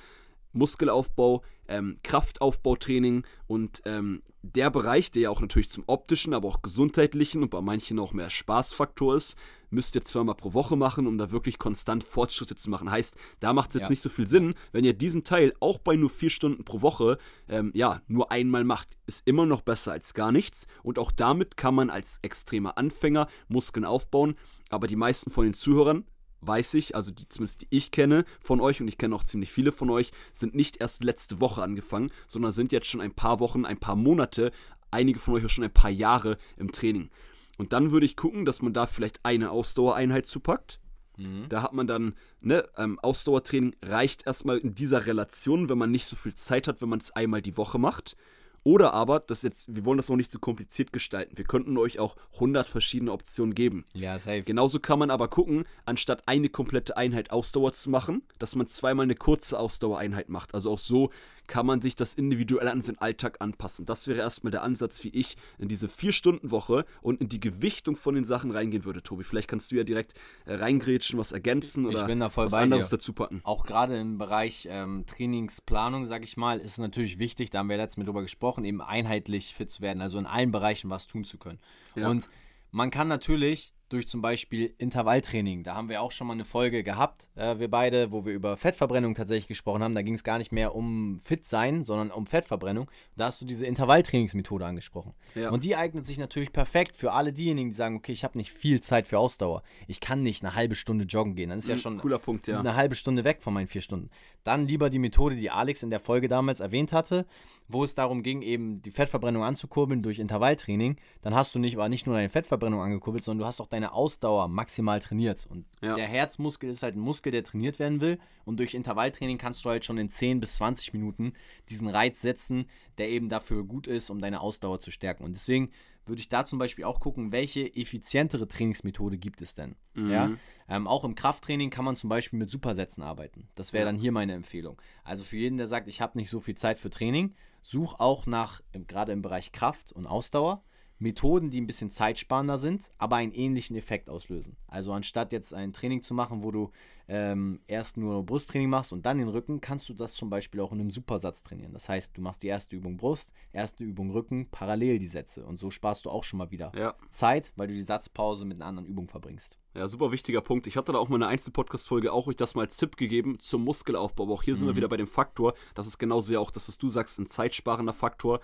Muskelaufbau, 0.54 1.44
ähm, 1.70 1.98
Kraftaufbautraining 2.04 3.24
und 3.48 3.82
ähm, 3.86 4.22
der 4.42 4.70
Bereich, 4.70 5.12
der 5.12 5.24
ja 5.24 5.30
auch 5.30 5.42
natürlich 5.42 5.70
zum 5.70 5.84
optischen, 5.88 6.34
aber 6.34 6.48
auch 6.48 6.62
gesundheitlichen 6.62 7.44
und 7.44 7.50
bei 7.50 7.62
manchen 7.62 8.00
auch 8.00 8.14
mehr 8.14 8.30
Spaßfaktor 8.30 9.16
ist, 9.16 9.38
müsst 9.70 9.96
ihr 9.96 10.04
zweimal 10.04 10.36
pro 10.36 10.54
Woche 10.54 10.76
machen, 10.78 11.08
um 11.08 11.18
da 11.18 11.32
wirklich 11.32 11.60
konstant 11.60 12.04
Fortschritte 12.04 12.56
zu 12.56 12.70
machen. 12.70 12.90
Heißt, 12.90 13.16
da 13.40 13.54
macht 13.54 13.70
es 13.70 13.76
jetzt 13.76 13.84
Ja. 13.84 13.90
nicht 13.90 14.02
so 14.02 14.10
viel 14.10 14.28
Sinn, 14.28 14.56
wenn 14.72 14.86
ihr 14.86 14.94
diesen 14.94 15.24
Teil 15.24 15.54
auch 15.60 15.78
bei 15.78 15.96
nur 15.96 16.10
vier 16.10 16.30
Stunden 16.30 16.64
pro 16.64 16.82
Woche, 16.82 17.18
ähm, 17.50 17.72
ja, 17.76 18.02
nur 18.08 18.32
einmal 18.32 18.64
macht. 18.64 18.98
Ist 19.06 19.28
immer 19.28 19.46
noch 19.46 19.62
besser 19.62 19.92
als 19.92 20.14
gar 20.14 20.32
nichts 20.32 20.68
und 20.84 20.98
auch 20.98 21.12
damit 21.12 21.58
kann 21.58 21.76
man 21.76 21.90
als 21.90 22.20
extremer 22.22 22.78
Anfänger 22.78 23.28
Muskeln 23.48 23.86
aufbauen. 23.86 24.36
Aber 24.70 24.88
die 24.88 24.96
meisten 24.96 25.30
von 25.30 25.44
den 25.44 25.54
Zuhörern 25.54 26.06
weiß 26.42 26.74
ich, 26.76 26.96
also 26.96 27.12
die 27.12 27.28
zumindest 27.28 27.62
die 27.62 27.68
ich 27.70 27.92
kenne 27.92 28.26
von 28.42 28.62
euch 28.62 28.82
und 28.82 28.88
ich 28.88 28.98
kenne 28.98 29.16
auch 29.16 29.24
ziemlich 29.24 29.52
viele 29.52 29.72
von 29.72 29.90
euch, 29.90 30.12
sind 30.34 30.56
nicht 30.56 30.78
erst 30.78 31.04
letzte 31.04 31.40
Woche 31.42 31.62
angefangen, 31.62 32.12
sondern 32.28 32.52
sind 32.52 32.72
jetzt 32.72 32.88
schon 32.88 33.02
ein 33.02 33.14
paar 33.14 33.40
Wochen, 33.40 33.66
ein 33.66 33.80
paar 33.80 33.96
Monate, 33.96 34.52
einige 34.92 35.20
von 35.20 35.34
euch 35.34 35.46
auch 35.46 35.50
schon 35.50 35.64
ein 35.64 35.74
paar 35.74 35.92
Jahre 35.92 36.38
im 36.58 36.72
Training. 36.72 37.10
Und 37.58 37.74
dann 37.74 37.92
würde 37.92 38.06
ich 38.06 38.16
gucken, 38.16 38.46
dass 38.46 38.62
man 38.62 38.74
da 38.74 38.86
vielleicht 38.86 39.26
eine 39.26 39.52
Ausdauereinheit 39.52 40.26
zupackt. 40.26 40.80
Mhm. 41.18 41.48
Da 41.50 41.62
hat 41.62 41.74
man 41.74 41.88
dann, 41.88 42.16
ne, 42.40 42.68
ähm, 42.78 42.98
Ausdauertraining 43.00 43.76
reicht 43.84 44.26
erstmal 44.26 44.58
in 44.58 44.74
dieser 44.74 45.06
Relation, 45.06 45.68
wenn 45.68 45.78
man 45.78 45.92
nicht 45.92 46.06
so 46.06 46.16
viel 46.16 46.36
Zeit 46.36 46.68
hat, 46.68 46.82
wenn 46.82 46.90
man 46.90 47.00
es 47.00 47.12
einmal 47.12 47.42
die 47.42 47.58
Woche 47.58 47.78
macht. 47.78 48.16
Oder 48.64 48.94
aber, 48.94 49.20
das 49.20 49.42
jetzt, 49.42 49.76
wir 49.76 49.86
wollen 49.86 49.98
das 49.98 50.10
noch 50.10 50.16
nicht 50.16 50.32
zu 50.32 50.40
kompliziert 50.40 50.94
gestalten. 50.94 51.38
Wir 51.38 51.46
könnten 51.46 51.78
euch 51.78 52.00
auch 52.00 52.16
100 52.36 52.70
verschiedene 52.70 53.12
Optionen 53.12 53.56
geben. 53.56 53.86
Ja, 53.94 54.20
safe. 54.20 54.44
Genauso 54.44 54.80
kann 54.80 55.00
man 55.00 55.12
aber 55.12 55.28
gucken, 55.28 55.66
anstatt 55.86 56.28
eine 56.28 56.50
komplette 56.50 56.98
Einheit 56.98 57.32
Ausdauer 57.32 57.74
zu 57.74 57.90
machen, 57.90 58.24
dass 58.38 58.56
man 58.56 58.68
zweimal 58.68 59.04
eine 59.04 59.16
kurze 59.16 59.60
Ausdauereinheit 59.60 60.30
macht. 60.30 60.54
Also 60.54 60.72
auch 60.72 60.80
so 60.80 61.12
kann 61.50 61.66
man 61.66 61.82
sich 61.82 61.96
das 61.96 62.14
individuell 62.14 62.70
an 62.70 62.82
seinen 62.82 63.00
Alltag 63.00 63.38
anpassen. 63.42 63.86
Das 63.86 64.08
wäre 64.08 64.20
erstmal 64.20 64.52
der 64.52 64.64
Ansatz, 64.64 65.04
wie 65.04 65.10
ich 65.10 65.36
in 65.58 65.68
diese 65.68 65.90
Vier-Stunden-Woche 65.90 66.86
und 67.02 67.20
in 67.20 67.28
die 67.28 67.42
Gewichtung 67.42 67.98
von 67.98 68.16
den 68.16 68.24
Sachen 68.24 68.52
reingehen 68.52 68.86
würde, 68.86 69.04
Tobi. 69.04 69.24
Vielleicht 69.26 69.50
kannst 69.50 69.72
du 69.72 69.76
ja 69.76 69.84
direkt 69.84 70.14
äh, 70.46 70.54
reingrätschen, 70.54 71.20
was 71.20 71.34
ergänzen 71.34 71.90
Ich 71.90 71.98
oder 71.98 72.32
was 72.36 72.54
anderes 72.54 72.90
dir. 72.90 72.98
dazu 72.98 73.14
packen. 73.14 73.42
Auch 73.44 73.66
gerade 73.66 73.98
im 73.98 74.18
Bereich 74.18 74.68
ähm, 74.70 75.06
Trainingsplanung, 75.08 76.06
sag 76.06 76.24
ich 76.24 76.38
mal, 76.38 76.60
ist 76.60 76.74
es 76.74 76.78
natürlich 76.78 77.20
wichtig, 77.20 77.50
da 77.50 77.60
haben 77.60 77.70
wir 77.70 77.78
letztes 77.78 77.98
Mal 77.98 78.06
drüber 78.06 78.22
gesprochen, 78.22 78.64
eben 78.64 78.82
einheitlich 78.82 79.56
fit 79.56 79.72
zu 79.72 79.82
werden, 79.82 80.02
also 80.02 80.20
in 80.20 80.28
allen 80.28 80.52
Bereichen 80.52 80.90
was 80.90 81.08
tun 81.08 81.26
zu 81.26 81.38
können. 81.38 81.60
Ja. 81.96 82.10
Und 82.10 82.30
man 82.72 82.92
kann 82.92 83.08
natürlich 83.08 83.74
durch 83.90 84.08
zum 84.08 84.22
Beispiel 84.22 84.74
Intervalltraining, 84.78 85.64
da 85.64 85.76
haben 85.76 85.90
wir 85.90 86.02
auch 86.02 86.12
schon 86.12 86.28
mal 86.28 86.34
eine 86.34 86.46
Folge 86.46 86.84
gehabt, 86.84 87.28
äh, 87.36 87.58
wir 87.60 87.70
beide, 87.70 88.12
wo 88.12 88.26
wir 88.26 88.34
über 88.34 88.56
Fettverbrennung 88.56 89.16
tatsächlich 89.16 89.48
gesprochen 89.48 89.84
haben. 89.84 89.96
Da 89.96 90.04
ging 90.04 90.14
es 90.14 90.24
gar 90.24 90.38
nicht 90.38 90.52
mehr 90.52 90.76
um 90.76 91.20
fit 91.24 91.46
sein, 91.48 91.84
sondern 91.84 92.12
um 92.12 92.28
Fettverbrennung. 92.28 92.90
Da 93.18 93.26
hast 93.26 93.42
du 93.42 93.46
diese 93.46 93.66
Intervalltrainingsmethode 93.66 94.66
angesprochen. 94.66 95.14
Ja. 95.36 95.50
Und 95.50 95.64
die 95.64 95.76
eignet 95.76 96.06
sich 96.06 96.18
natürlich 96.20 96.54
perfekt 96.54 96.96
für 96.96 97.12
alle 97.14 97.34
diejenigen, 97.34 97.70
die 97.70 97.76
sagen, 97.76 97.96
okay, 97.98 98.12
ich 98.12 98.24
habe 98.24 98.38
nicht 98.38 98.52
viel 98.52 98.82
Zeit 98.82 99.08
für 99.08 99.18
Ausdauer. 99.18 99.64
Ich 99.88 100.00
kann 100.00 100.22
nicht 100.22 100.44
eine 100.44 100.56
halbe 100.56 100.76
Stunde 100.76 101.06
joggen 101.06 101.36
gehen. 101.36 101.50
Dann 101.50 101.60
ist 101.60 101.68
ja 101.68 101.76
Mhm, 101.76 101.80
schon 101.80 101.98
cooler 101.98 102.20
Punkt, 102.20 102.48
ja. 102.48 102.60
eine 102.60 102.76
halbe 102.76 102.96
Stunde 102.96 103.24
weg 103.24 103.42
von 103.42 103.54
meinen 103.54 103.68
vier 103.68 103.82
Stunden. 103.82 104.10
Dann 104.44 104.68
lieber 104.68 104.90
die 104.90 105.00
Methode, 105.00 105.36
die 105.36 105.50
Alex 105.50 105.84
in 105.84 105.90
der 105.90 106.00
Folge 106.00 106.28
damals 106.28 106.60
erwähnt 106.60 106.94
hatte, 106.94 107.26
wo 107.68 107.84
es 107.84 107.94
darum 107.94 108.24
ging, 108.24 108.42
eben 108.42 108.82
die 108.82 108.92
Fettverbrennung 108.92 109.44
anzukurbeln 109.44 110.02
durch 110.02 110.18
Intervalltraining, 110.20 110.96
dann 111.22 111.36
hast 111.36 111.54
du 111.54 111.60
nicht, 111.60 111.76
aber 111.76 111.90
nicht 111.90 112.06
nur 112.08 112.16
deine 112.16 112.30
Fettverbrennung 112.30 112.82
angekurbelt, 112.82 113.24
sondern 113.24 113.40
du 113.42 113.46
hast 113.46 113.62
auch 113.62 113.68
deine 113.80 113.94
Ausdauer 113.94 114.48
maximal 114.50 115.00
trainiert. 115.00 115.48
Und 115.50 115.66
Ja. 115.82 115.96
der 115.96 116.08
Herzmuskel 116.08 116.70
ist 116.70 116.84
halt 116.84 116.96
ein 116.96 117.00
Muskel, 117.00 117.32
der 117.32 117.44
trainiert 117.44 117.80
werden 117.80 118.02
will. 118.02 118.20
Und 118.46 118.58
durch 118.60 118.74
Intervalltraining 118.74 119.38
kannst 119.38 119.64
du 119.64 119.70
halt 119.70 119.86
schon 119.86 119.98
in 119.98 120.10
10 120.10 120.40
bis 120.40 120.56
20 120.56 120.94
Minuten 120.94 121.34
diesen 121.70 121.88
Reiz 121.88 122.22
setzen, 122.22 122.66
der 122.98 123.10
eben 123.10 123.30
dafür 123.30 123.64
gut 123.64 123.88
ist, 123.88 124.10
um 124.10 124.20
deine 124.20 124.42
Ausdauer 124.42 124.80
zu 124.80 124.92
stärken. 124.92 125.24
Und 125.24 125.34
deswegen 125.34 125.72
würde 126.06 126.20
ich 126.20 126.28
da 126.30 126.44
zum 126.46 126.58
Beispiel 126.60 126.86
auch 126.86 127.00
gucken, 127.00 127.32
welche 127.32 127.74
effizientere 127.76 128.48
Trainingsmethode 128.48 129.18
gibt 129.18 129.42
es 129.42 129.54
denn. 129.56 129.76
Ja? 129.96 130.32
Ähm, 130.68 130.88
auch 130.88 131.04
im 131.04 131.16
Krafttraining 131.16 131.70
kann 131.70 131.86
man 131.86 131.96
zum 131.96 132.10
Beispiel 132.10 132.40
mit 132.40 132.50
Supersätzen 132.50 133.04
arbeiten. 133.04 133.48
Das 133.56 133.72
wäre 133.74 133.86
Ja. 133.86 133.92
dann 133.92 134.00
hier 134.02 134.12
meine 134.12 134.34
Empfehlung. 134.34 134.82
Also 135.04 135.24
für 135.24 135.38
jeden, 135.38 135.58
der 135.58 135.68
sagt, 135.68 135.88
ich 135.88 136.02
habe 136.02 136.18
nicht 136.18 136.30
so 136.30 136.40
viel 136.40 136.56
Zeit 136.56 136.80
für 136.80 136.90
Training, 136.90 137.36
such 137.62 138.00
auch 138.00 138.26
nach, 138.26 138.62
gerade 138.88 139.12
im 139.12 139.22
Bereich 139.22 139.52
Kraft 139.52 139.92
und 139.92 140.08
Ausdauer, 140.08 140.64
Methoden, 141.00 141.50
die 141.50 141.62
ein 141.62 141.68
bisschen 141.68 141.92
zeitsparender 141.92 142.58
sind, 142.58 142.92
aber 142.98 143.16
einen 143.16 143.32
ähnlichen 143.32 143.76
Effekt 143.76 144.10
auslösen. 144.10 144.58
Also 144.68 144.92
anstatt 144.92 145.32
jetzt 145.32 145.54
ein 145.54 145.74
Training 145.74 146.02
zu 146.02 146.14
machen, 146.14 146.44
wo 146.44 146.52
du 146.52 146.72
ähm, 147.08 147.62
erst 147.68 147.98
nur 147.98 148.24
Brusttraining 148.24 148.70
machst 148.70 148.94
und 148.94 149.06
dann 149.06 149.18
den 149.18 149.30
Rücken, 149.30 149.62
kannst 149.62 149.90
du 149.90 149.94
das 149.94 150.14
zum 150.14 150.30
Beispiel 150.30 150.60
auch 150.62 150.72
in 150.72 150.80
einem 150.80 150.92
Supersatz 150.92 151.42
trainieren. 151.42 151.74
Das 151.74 151.90
heißt, 151.90 152.16
du 152.16 152.22
machst 152.22 152.44
die 152.44 152.48
erste 152.48 152.76
Übung 152.76 152.98
Brust, 152.98 153.34
erste 153.52 153.84
Übung 153.84 154.12
Rücken, 154.12 154.48
parallel 154.52 155.00
die 155.00 155.08
Sätze. 155.08 155.46
Und 155.46 155.58
so 155.58 155.72
sparst 155.72 156.06
du 156.06 156.10
auch 156.10 156.24
schon 156.24 156.38
mal 156.38 156.52
wieder 156.52 156.72
Ja. 156.76 156.96
Zeit, 157.10 157.52
weil 157.56 157.68
du 157.68 157.74
die 157.74 157.82
Satzpause 157.82 158.46
mit 158.46 158.58
einer 158.58 158.68
anderen 158.68 158.88
Übung 158.88 159.08
verbringst. 159.08 159.58
Ja, 159.76 159.88
super 159.88 160.12
wichtiger 160.12 160.42
Punkt. 160.42 160.68
Ich 160.68 160.78
hatte 160.78 160.92
da 160.92 160.98
auch 160.98 161.10
mal 161.10 161.16
eine 161.16 161.28
Einzel-Podcast-Folge 161.28 162.12
auch 162.12 162.28
euch 162.28 162.36
das 162.36 162.56
mal 162.56 162.64
als 162.64 162.78
Tipp 162.78 162.98
gegeben 162.98 163.40
zum 163.40 163.64
Muskelaufbau. 163.64 164.24
Aber 164.24 164.34
auch 164.34 164.44
hier 164.44 164.56
sind 164.56 164.68
wir 164.68 164.76
wieder 164.76 164.90
bei 164.90 164.98
dem 164.98 165.08
Faktor, 165.08 165.54
das 165.76 165.88
ist 165.88 165.98
genauso 165.98 166.34
ja 166.34 166.40
auch, 166.40 166.52
dass 166.52 166.68
es 166.68 166.78
du 166.78 166.90
sagst, 166.90 167.18
ein 167.20 167.28
zeitsparender 167.28 167.94
Faktor. 167.94 168.42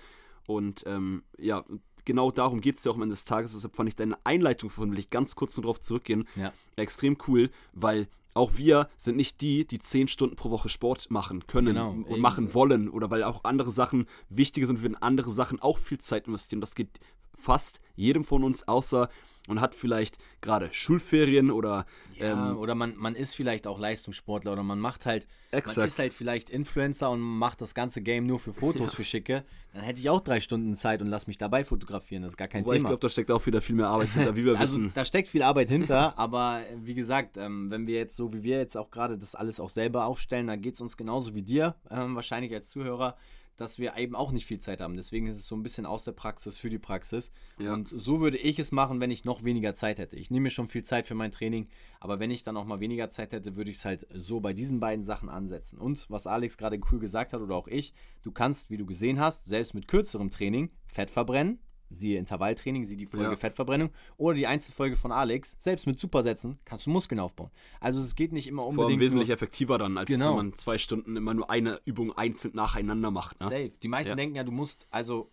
Und 0.47 0.83
ähm, 0.85 1.23
ja, 1.37 1.65
genau 2.05 2.31
darum 2.31 2.61
geht 2.61 2.77
es 2.77 2.83
ja 2.85 2.91
auch 2.91 2.95
am 2.95 3.01
Ende 3.03 3.15
des 3.15 3.25
Tages. 3.25 3.53
Deshalb 3.53 3.75
fand 3.75 3.89
ich 3.89 3.95
deine 3.95 4.17
Einleitung 4.23 4.69
von, 4.69 4.91
will 4.91 4.99
ich 4.99 5.09
ganz 5.09 5.35
kurz 5.35 5.55
nur 5.57 5.63
darauf 5.63 5.81
zurückgehen, 5.81 6.27
Ja. 6.35 6.53
extrem 6.75 7.17
cool, 7.27 7.49
weil 7.73 8.07
auch 8.33 8.51
wir 8.57 8.89
sind 8.97 9.15
nicht 9.15 9.39
die, 9.41 9.65
die 9.65 9.79
10 9.79 10.07
Stunden 10.09 10.35
pro 10.35 10.49
Woche 10.49 10.67
Sport 10.67 11.09
machen 11.09 11.47
können 11.47 11.67
Genau, 11.75 11.91
und 11.91 12.09
eben. 12.09 12.19
machen 12.21 12.53
wollen. 12.53 12.89
Oder 12.89 13.09
weil 13.09 13.23
auch 13.23 13.45
andere 13.45 13.71
Sachen 13.71 14.07
wichtiger 14.29 14.67
sind, 14.67 14.81
wir 14.81 14.89
in 14.89 14.95
andere 14.95 15.31
Sachen 15.31 15.61
auch 15.61 15.77
viel 15.77 15.99
Zeit 15.99 16.27
investieren. 16.27 16.59
Das 16.59 16.75
geht 16.75 16.89
fast 17.37 17.81
jedem 17.95 18.23
von 18.23 18.43
uns, 18.43 18.67
außer 18.67 19.09
man 19.47 19.61
hat 19.61 19.75
vielleicht 19.75 20.17
gerade 20.41 20.69
Schulferien 20.71 21.51
oder 21.51 21.85
Ja, 22.17 22.49
ähm, 22.49 22.57
oder 22.57 22.75
man, 22.75 22.95
man 22.95 23.15
ist 23.15 23.35
vielleicht 23.35 23.67
auch 23.67 23.79
Leistungssportler 23.79 24.53
oder 24.53 24.63
man 24.63 24.79
macht 24.79 25.05
halt, 25.05 25.27
man 25.51 25.59
Exakt. 25.59 25.87
ist 25.87 25.99
halt 25.99 26.13
vielleicht 26.13 26.49
Influencer 26.49 27.09
und 27.11 27.21
macht 27.21 27.61
das 27.61 27.75
ganze 27.75 28.01
Game 28.01 28.25
nur 28.25 28.39
für 28.39 28.53
Fotos 28.53 28.93
für 28.95 29.03
Schicke, 29.03 29.43
dann 29.73 29.83
hätte 29.83 29.99
ich 29.99 30.09
auch 30.09 30.21
drei 30.21 30.39
Stunden 30.39 30.75
Zeit 30.75 31.01
und 31.01 31.09
lass 31.09 31.27
mich 31.27 31.37
dabei 31.37 31.63
fotografieren, 31.63 32.23
das 32.23 32.33
ist 32.33 32.37
gar 32.37 32.47
kein 32.47 32.65
Wobei 32.65 32.75
ich 32.75 32.79
Thema. 32.79 32.89
glaube, 32.89 33.01
da 33.01 33.09
steckt 33.09 33.29
auch 33.31 33.45
wieder 33.45 33.61
viel 33.61 33.75
mehr 33.75 33.87
Arbeit 33.87 34.13
hinter, 34.13 34.35
wie 34.35 34.45
wir 34.45 34.57
also 34.59 34.77
wissen. 34.77 34.91
da 34.95 35.05
steckt 35.05 35.27
viel 35.27 35.43
Arbeit 35.43 35.69
hinter, 35.69 36.17
aber 36.17 36.61
äh, 36.61 36.77
wie 36.83 36.95
gesagt, 36.95 37.37
ähm, 37.37 37.69
wenn 37.69 37.85
wir 37.85 37.95
jetzt 37.95 38.15
so 38.15 38.33
wie 38.33 38.41
wir 38.43 38.57
jetzt 38.57 38.75
auch 38.75 38.89
gerade 38.89 39.17
das 39.17 39.35
alles 39.35 39.59
auch 39.59 39.69
selber 39.69 40.05
aufstellen, 40.05 40.47
dann 40.47 40.61
geht 40.61 40.75
es 40.75 40.81
uns 40.81 40.97
genauso 40.97 41.35
wie 41.35 41.43
dir, 41.43 41.75
ähm, 41.91 42.15
wahrscheinlich 42.15 42.53
als 42.53 42.69
Zuhörer, 42.69 43.15
dass 43.57 43.79
wir 43.79 43.97
eben 43.97 44.15
auch 44.15 44.31
nicht 44.31 44.45
viel 44.45 44.59
Zeit 44.59 44.81
haben. 44.81 44.95
Deswegen 44.95 45.27
ist 45.27 45.37
es 45.37 45.47
so 45.47 45.55
ein 45.55 45.63
bisschen 45.63 45.85
aus 45.85 46.03
der 46.03 46.11
Praxis 46.11 46.57
für 46.57 46.69
die 46.69 46.79
Praxis. 46.79 47.31
Ja. 47.57 47.73
Und 47.73 47.89
so 47.89 48.19
würde 48.19 48.37
ich 48.37 48.59
es 48.59 48.71
machen, 48.71 48.99
wenn 48.99 49.11
ich 49.11 49.25
noch 49.25 49.43
weniger 49.43 49.73
Zeit 49.75 49.97
hätte. 49.97 50.17
Ich 50.17 50.29
nehme 50.29 50.43
mir 50.43 50.49
schon 50.49 50.67
viel 50.67 50.83
Zeit 50.83 51.07
für 51.07 51.15
mein 51.15 51.31
Training, 51.31 51.67
aber 51.99 52.19
wenn 52.19 52.31
ich 52.31 52.43
dann 52.43 52.57
auch 52.57 52.65
mal 52.65 52.79
weniger 52.79 53.09
Zeit 53.09 53.31
hätte, 53.31 53.55
würde 53.55 53.71
ich 53.71 53.77
es 53.77 53.85
halt 53.85 54.07
so 54.13 54.39
bei 54.39 54.53
diesen 54.53 54.79
beiden 54.79 55.05
Sachen 55.05 55.29
ansetzen. 55.29 55.79
Und 55.79 56.09
was 56.09 56.27
Alex 56.27 56.57
gerade 56.57 56.79
cool 56.91 56.99
gesagt 56.99 57.33
hat 57.33 57.41
oder 57.41 57.55
auch 57.55 57.67
ich, 57.67 57.93
du 58.23 58.31
kannst, 58.31 58.69
wie 58.69 58.77
du 58.77 58.85
gesehen 58.85 59.19
hast, 59.19 59.47
selbst 59.47 59.73
mit 59.73 59.87
kürzerem 59.87 60.31
Training 60.31 60.71
Fett 60.87 61.09
verbrennen. 61.09 61.59
Siehe 61.89 62.17
Intervalltraining, 62.19 62.83
siehe 62.83 62.97
die 62.97 63.05
Folge 63.05 63.25
Ja. 63.31 63.35
Fettverbrennung 63.35 63.91
oder 64.17 64.35
die 64.35 64.47
Einzelfolge 64.47 64.95
von 64.95 65.11
Alex. 65.11 65.55
Selbst 65.59 65.85
mit 65.87 65.99
Supersätzen 65.99 66.57
kannst 66.65 66.85
du 66.87 66.89
Muskeln 66.89 67.19
aufbauen. 67.19 67.51
Also 67.79 68.01
es 68.01 68.15
geht 68.15 68.31
nicht 68.31 68.47
immer 68.47 68.63
Vor 68.63 68.69
allem 68.71 68.79
unbedingt 68.79 69.01
wesentlich 69.01 69.27
nur 69.29 69.35
effektiver 69.35 69.77
dann, 69.77 69.97
als 69.97 70.07
Genau. 70.09 70.29
wenn 70.37 70.47
man 70.47 70.53
zwei 70.55 70.77
Stunden 70.77 71.15
immer 71.15 71.33
nur 71.33 71.49
eine 71.49 71.79
Übung 71.85 72.11
einzeln 72.17 72.55
nacheinander 72.55 73.11
macht. 73.11 73.39
Ne? 73.39 73.47
safe. 73.47 73.71
Die 73.81 73.87
meisten 73.87 74.09
Ja. 74.09 74.15
denken 74.15 74.35
ja, 74.35 74.43
du 74.43 74.51
musst, 74.51 74.87
also 74.89 75.31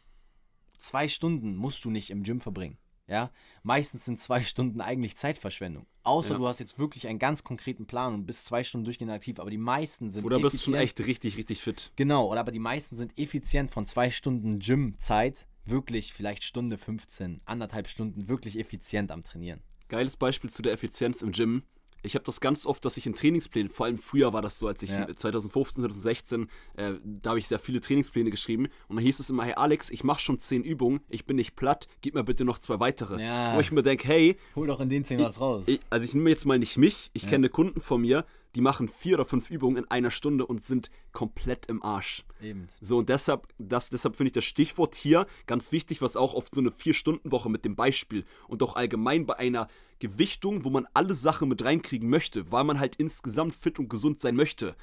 zwei 0.78 1.09
Stunden 1.09 1.56
musst 1.56 1.85
du 1.85 1.90
nicht 1.90 2.11
im 2.11 2.23
Gym 2.23 2.40
verbringen. 2.40 2.78
Ja, 3.09 3.30
meistens 3.62 4.04
sind 4.04 4.21
zwei 4.21 4.42
Stunden 4.42 4.80
eigentlich 4.80 5.16
Zeitverschwendung. 5.16 5.87
Außer 6.04 6.32
Ja. 6.32 6.38
du 6.38 6.47
hast 6.47 6.61
jetzt 6.61 6.78
wirklich 6.78 7.09
einen 7.09 7.18
ganz 7.18 7.42
konkreten 7.44 7.85
Plan 7.87 8.14
und 8.14 8.26
bist 8.26 8.47
zwei 8.47 8.62
Stunden 8.64 8.85
durchgehend 8.85 9.11
aktiv, 9.12 9.38
aber 9.40 9.50
die 9.50 9.59
meisten 9.59 10.09
sind 10.09 10.25
Oder 10.25 10.38
bist 10.38 10.54
du 10.66 10.71
schon 10.71 10.75
echt 10.75 11.00
richtig, 11.04 11.37
richtig 11.37 11.61
fit. 11.62 11.92
Genau, 11.97 12.30
oder 12.30 12.40
aber 12.40 12.52
die 12.52 12.59
meisten 12.61 12.97
sind 12.97 13.18
effizient 13.18 13.71
von 13.71 13.87
zwei 13.87 14.11
Stunden 14.11 14.61
Gym-Zeit, 14.61 15.47
wirklich 15.64 16.12
vielleicht 16.12 16.45
Stunde 16.45 16.78
15, 16.78 17.40
anderthalb 17.45 17.88
Stunden 17.88 18.28
wirklich 18.28 18.59
effizient 18.59 19.11
am 19.11 19.23
Trainieren. 19.23 19.61
Geiles 19.88 20.16
Beispiel 20.16 20.50
zu 20.50 20.62
der 20.62 20.73
Effizienz 20.73 21.23
im 21.23 21.33
Gym. 21.33 21.62
Ich 22.04 22.16
habe 22.16 22.25
das 22.25 22.40
ganz 22.40 22.66
oft, 22.66 22.85
dass 22.85 22.97
ich 22.97 23.07
in 23.07 23.14
Trainingsplänen, 23.14 23.71
vor 23.71 23.87
allem 23.87 23.97
früher 23.97 24.33
war 24.33 24.42
das 24.42 24.59
so, 24.59 24.66
als 24.66 24.83
ich 24.83 24.90
Ja. 24.90 25.07
2015, 25.14 25.83
2016, 25.85 26.49
äh, 26.75 26.95
da 27.04 27.31
habe 27.31 27.38
ich 27.38 27.47
sehr 27.47 27.61
viele 27.61 27.81
Trainingspläne 27.81 28.31
geschrieben 28.31 28.66
und 28.88 28.97
da 28.97 29.02
hieß 29.02 29.21
es 29.21 29.31
immer, 29.31 29.45
hey 29.45 29.54
Alex, 29.54 29.88
ich 29.90 30.02
mache 30.02 30.21
schon 30.21 30.40
zehn 30.40 30.64
Übungen, 30.64 30.99
ich 31.09 31.26
bin 31.26 31.37
nicht 31.37 31.54
platt, 31.54 31.87
gib 32.00 32.14
mir 32.14 32.25
bitte 32.25 32.45
noch 32.45 32.59
zwei 32.59 32.81
weitere. 32.81 33.23
Ja. 33.23 33.54
Wo 33.54 33.61
ich 33.61 33.71
mir 33.71 33.85
denke, 33.85 34.09
hey, 34.09 34.37
Hol 34.57 34.66
doch 34.66 34.81
in 34.81 34.88
den 34.88 35.04
10 35.04 35.21
was 35.21 35.40
raus. 35.40 35.64
ich, 35.69 35.78
also 35.90 36.04
ich 36.04 36.12
nehme 36.14 36.31
jetzt 36.31 36.45
mal 36.45 36.59
nicht 36.59 36.76
mich, 36.76 37.11
ich 37.12 37.23
Ja. 37.23 37.28
kenne 37.28 37.49
Kunden 37.49 37.81
von 37.81 38.00
mir, 38.00 38.26
die 38.54 38.61
machen 38.61 38.88
vier 38.88 39.14
oder 39.14 39.25
fünf 39.25 39.50
Übungen 39.50 39.76
in 39.76 39.90
einer 39.90 40.11
Stunde 40.11 40.47
und 40.47 40.62
sind 40.62 40.90
komplett 41.12 41.66
im 41.66 41.82
Arsch. 41.82 42.25
Eben. 42.40 42.68
So, 42.80 42.99
und 42.99 43.09
deshalb, 43.09 43.49
das, 43.59 43.90
deshalb 43.90 44.16
finde 44.16 44.28
ich 44.28 44.32
das 44.32 44.44
Stichwort 44.44 44.94
hier 44.94 45.26
ganz 45.47 45.73
wichtig, 45.73 46.02
was 46.02 46.16
auch 46.16 46.35
auf 46.35 46.49
so 46.52 46.61
eine 46.61 46.71
Vier-Stunden-Woche 46.71 47.49
mit 47.49 47.64
dem 47.64 47.76
Beispiel 47.76 48.25
und 48.49 48.62
auch 48.62 48.76
allgemein 48.76 49.26
bei 49.26 49.38
einer 49.38 49.68
Gewichtung, 49.99 50.64
wo 50.64 50.71
man 50.71 50.87
alle 50.94 51.14
Sachen 51.14 51.49
mit 51.49 51.64
reinkriegen 51.64 52.09
möchte, 52.09 52.50
weil 52.50 52.64
man 52.64 52.78
halt 52.78 52.97
insgesamt 52.97 53.54
fit 53.54 53.78
und 53.78 53.88
gesund 53.88 54.21
sein 54.21 54.37
möchte, 54.37 54.76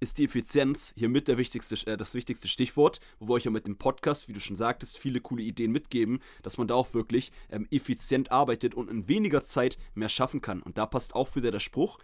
ist 0.00 0.18
die 0.18 0.24
Effizienz 0.24 0.92
hier 0.96 1.08
mit 1.08 1.28
der 1.28 1.38
wichtigste, 1.38 1.74
äh, 1.86 1.96
das 1.96 2.14
wichtigste 2.14 2.48
Stichwort, 2.48 3.00
wo 3.18 3.28
wir 3.28 3.34
euch 3.34 3.44
ja 3.44 3.50
mit 3.50 3.66
dem 3.66 3.78
Podcast, 3.78 4.28
wie 4.28 4.32
du 4.32 4.40
schon 4.40 4.56
sagtest, 4.56 4.98
viele 4.98 5.20
coole 5.20 5.42
Ideen 5.42 5.72
mitgeben, 5.72 6.20
dass 6.42 6.58
man 6.58 6.68
da 6.68 6.74
auch 6.74 6.92
wirklich 6.92 7.32
ähm, 7.50 7.66
effizient 7.70 8.30
arbeitet 8.30 8.74
und 8.74 8.90
in 8.90 9.08
weniger 9.08 9.44
Zeit 9.44 9.78
mehr 9.94 10.08
schaffen 10.08 10.40
kann. 10.40 10.62
Und 10.62 10.76
da 10.76 10.86
passt 10.86 11.14
auch 11.14 11.34
wieder 11.34 11.50
der 11.50 11.60
Spruch, 11.60 11.98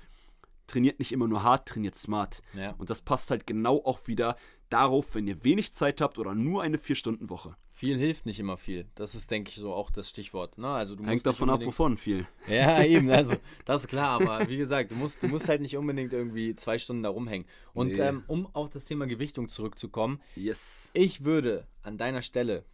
trainiert 0.66 0.98
nicht 0.98 1.12
immer 1.12 1.28
nur 1.28 1.42
hart, 1.42 1.68
trainiert 1.68 1.96
smart. 1.96 2.42
Ja. 2.54 2.74
Und 2.78 2.90
das 2.90 3.02
passt 3.02 3.30
halt 3.30 3.46
genau 3.46 3.82
auch 3.84 4.06
wieder 4.06 4.36
darauf, 4.68 5.14
wenn 5.14 5.26
ihr 5.26 5.44
wenig 5.44 5.74
Zeit 5.74 6.00
habt 6.00 6.18
oder 6.18 6.34
nur 6.34 6.62
eine 6.62 6.78
4-Stunden-Woche. 6.78 7.56
Viel 7.72 7.98
hilft 7.98 8.26
nicht 8.26 8.38
immer 8.38 8.56
viel. 8.56 8.86
Das 8.94 9.14
ist, 9.14 9.30
denke 9.30 9.50
ich, 9.50 9.56
so 9.56 9.74
auch 9.74 9.90
das 9.90 10.08
Stichwort. 10.08 10.56
Ne? 10.56 10.68
Also 10.68 10.94
du 10.94 11.04
Hängt 11.04 11.26
davon 11.26 11.50
ab, 11.50 11.64
wovon 11.64 11.98
viel. 11.98 12.26
Ja, 12.46 12.82
eben, 12.84 13.10
also 13.10 13.36
das 13.64 13.82
ist 13.82 13.88
klar, 13.88 14.20
aber 14.20 14.48
wie 14.48 14.56
gesagt, 14.56 14.92
du 14.92 14.94
musst, 14.94 15.22
du 15.22 15.28
musst 15.28 15.48
halt 15.48 15.60
nicht 15.60 15.76
unbedingt 15.76 16.12
irgendwie 16.12 16.54
zwei 16.54 16.78
Stunden 16.78 17.02
da 17.02 17.08
rumhängen. 17.08 17.46
Und 17.74 17.88
Nee. 17.92 17.98
ähm, 18.00 18.22
um 18.28 18.46
auf 18.54 18.70
das 18.70 18.84
Thema 18.84 19.06
Gewichtung 19.06 19.48
zurückzukommen, 19.48 20.20
Yes. 20.36 20.90
ich 20.94 21.24
würde 21.24 21.66
an 21.82 21.98
deiner 21.98 22.22
Stelle 22.22 22.64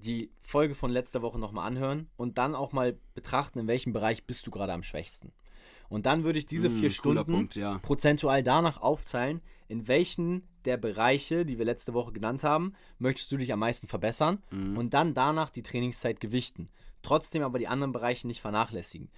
die 0.00 0.30
Folge 0.42 0.74
von 0.76 0.90
letzter 0.90 1.22
Woche 1.22 1.38
nochmal 1.38 1.66
anhören 1.66 2.08
und 2.16 2.38
dann 2.38 2.54
auch 2.54 2.72
mal 2.72 2.96
betrachten, 3.14 3.58
in 3.58 3.66
welchem 3.66 3.92
Bereich 3.92 4.24
bist 4.26 4.46
du 4.46 4.50
gerade 4.50 4.72
am 4.72 4.82
schwächsten. 4.84 5.32
Und 5.88 6.06
dann 6.06 6.24
würde 6.24 6.38
ich 6.38 6.46
diese 6.46 6.68
Mm, 6.68 6.76
vier 6.76 6.90
Stunden 6.90 7.24
Punkt, 7.32 7.56
ja. 7.56 7.78
prozentual 7.78 8.42
danach 8.42 8.80
aufteilen, 8.82 9.40
in 9.68 9.88
welchen 9.88 10.42
der 10.64 10.76
Bereiche, 10.76 11.46
die 11.46 11.58
wir 11.58 11.64
letzte 11.64 11.94
Woche 11.94 12.12
genannt 12.12 12.44
haben, 12.44 12.74
möchtest 12.98 13.32
du 13.32 13.36
dich 13.36 13.52
am 13.52 13.58
meisten 13.60 13.86
verbessern 13.86 14.42
Mhm. 14.50 14.76
und 14.76 14.94
dann 14.94 15.14
danach 15.14 15.50
die 15.50 15.62
Trainingszeit 15.62 16.20
gewichten. 16.20 16.66
Trotzdem 17.02 17.42
aber 17.42 17.58
die 17.58 17.68
anderen 17.68 17.92
Bereiche 17.92 18.26
nicht 18.26 18.40
vernachlässigen. 18.40 19.08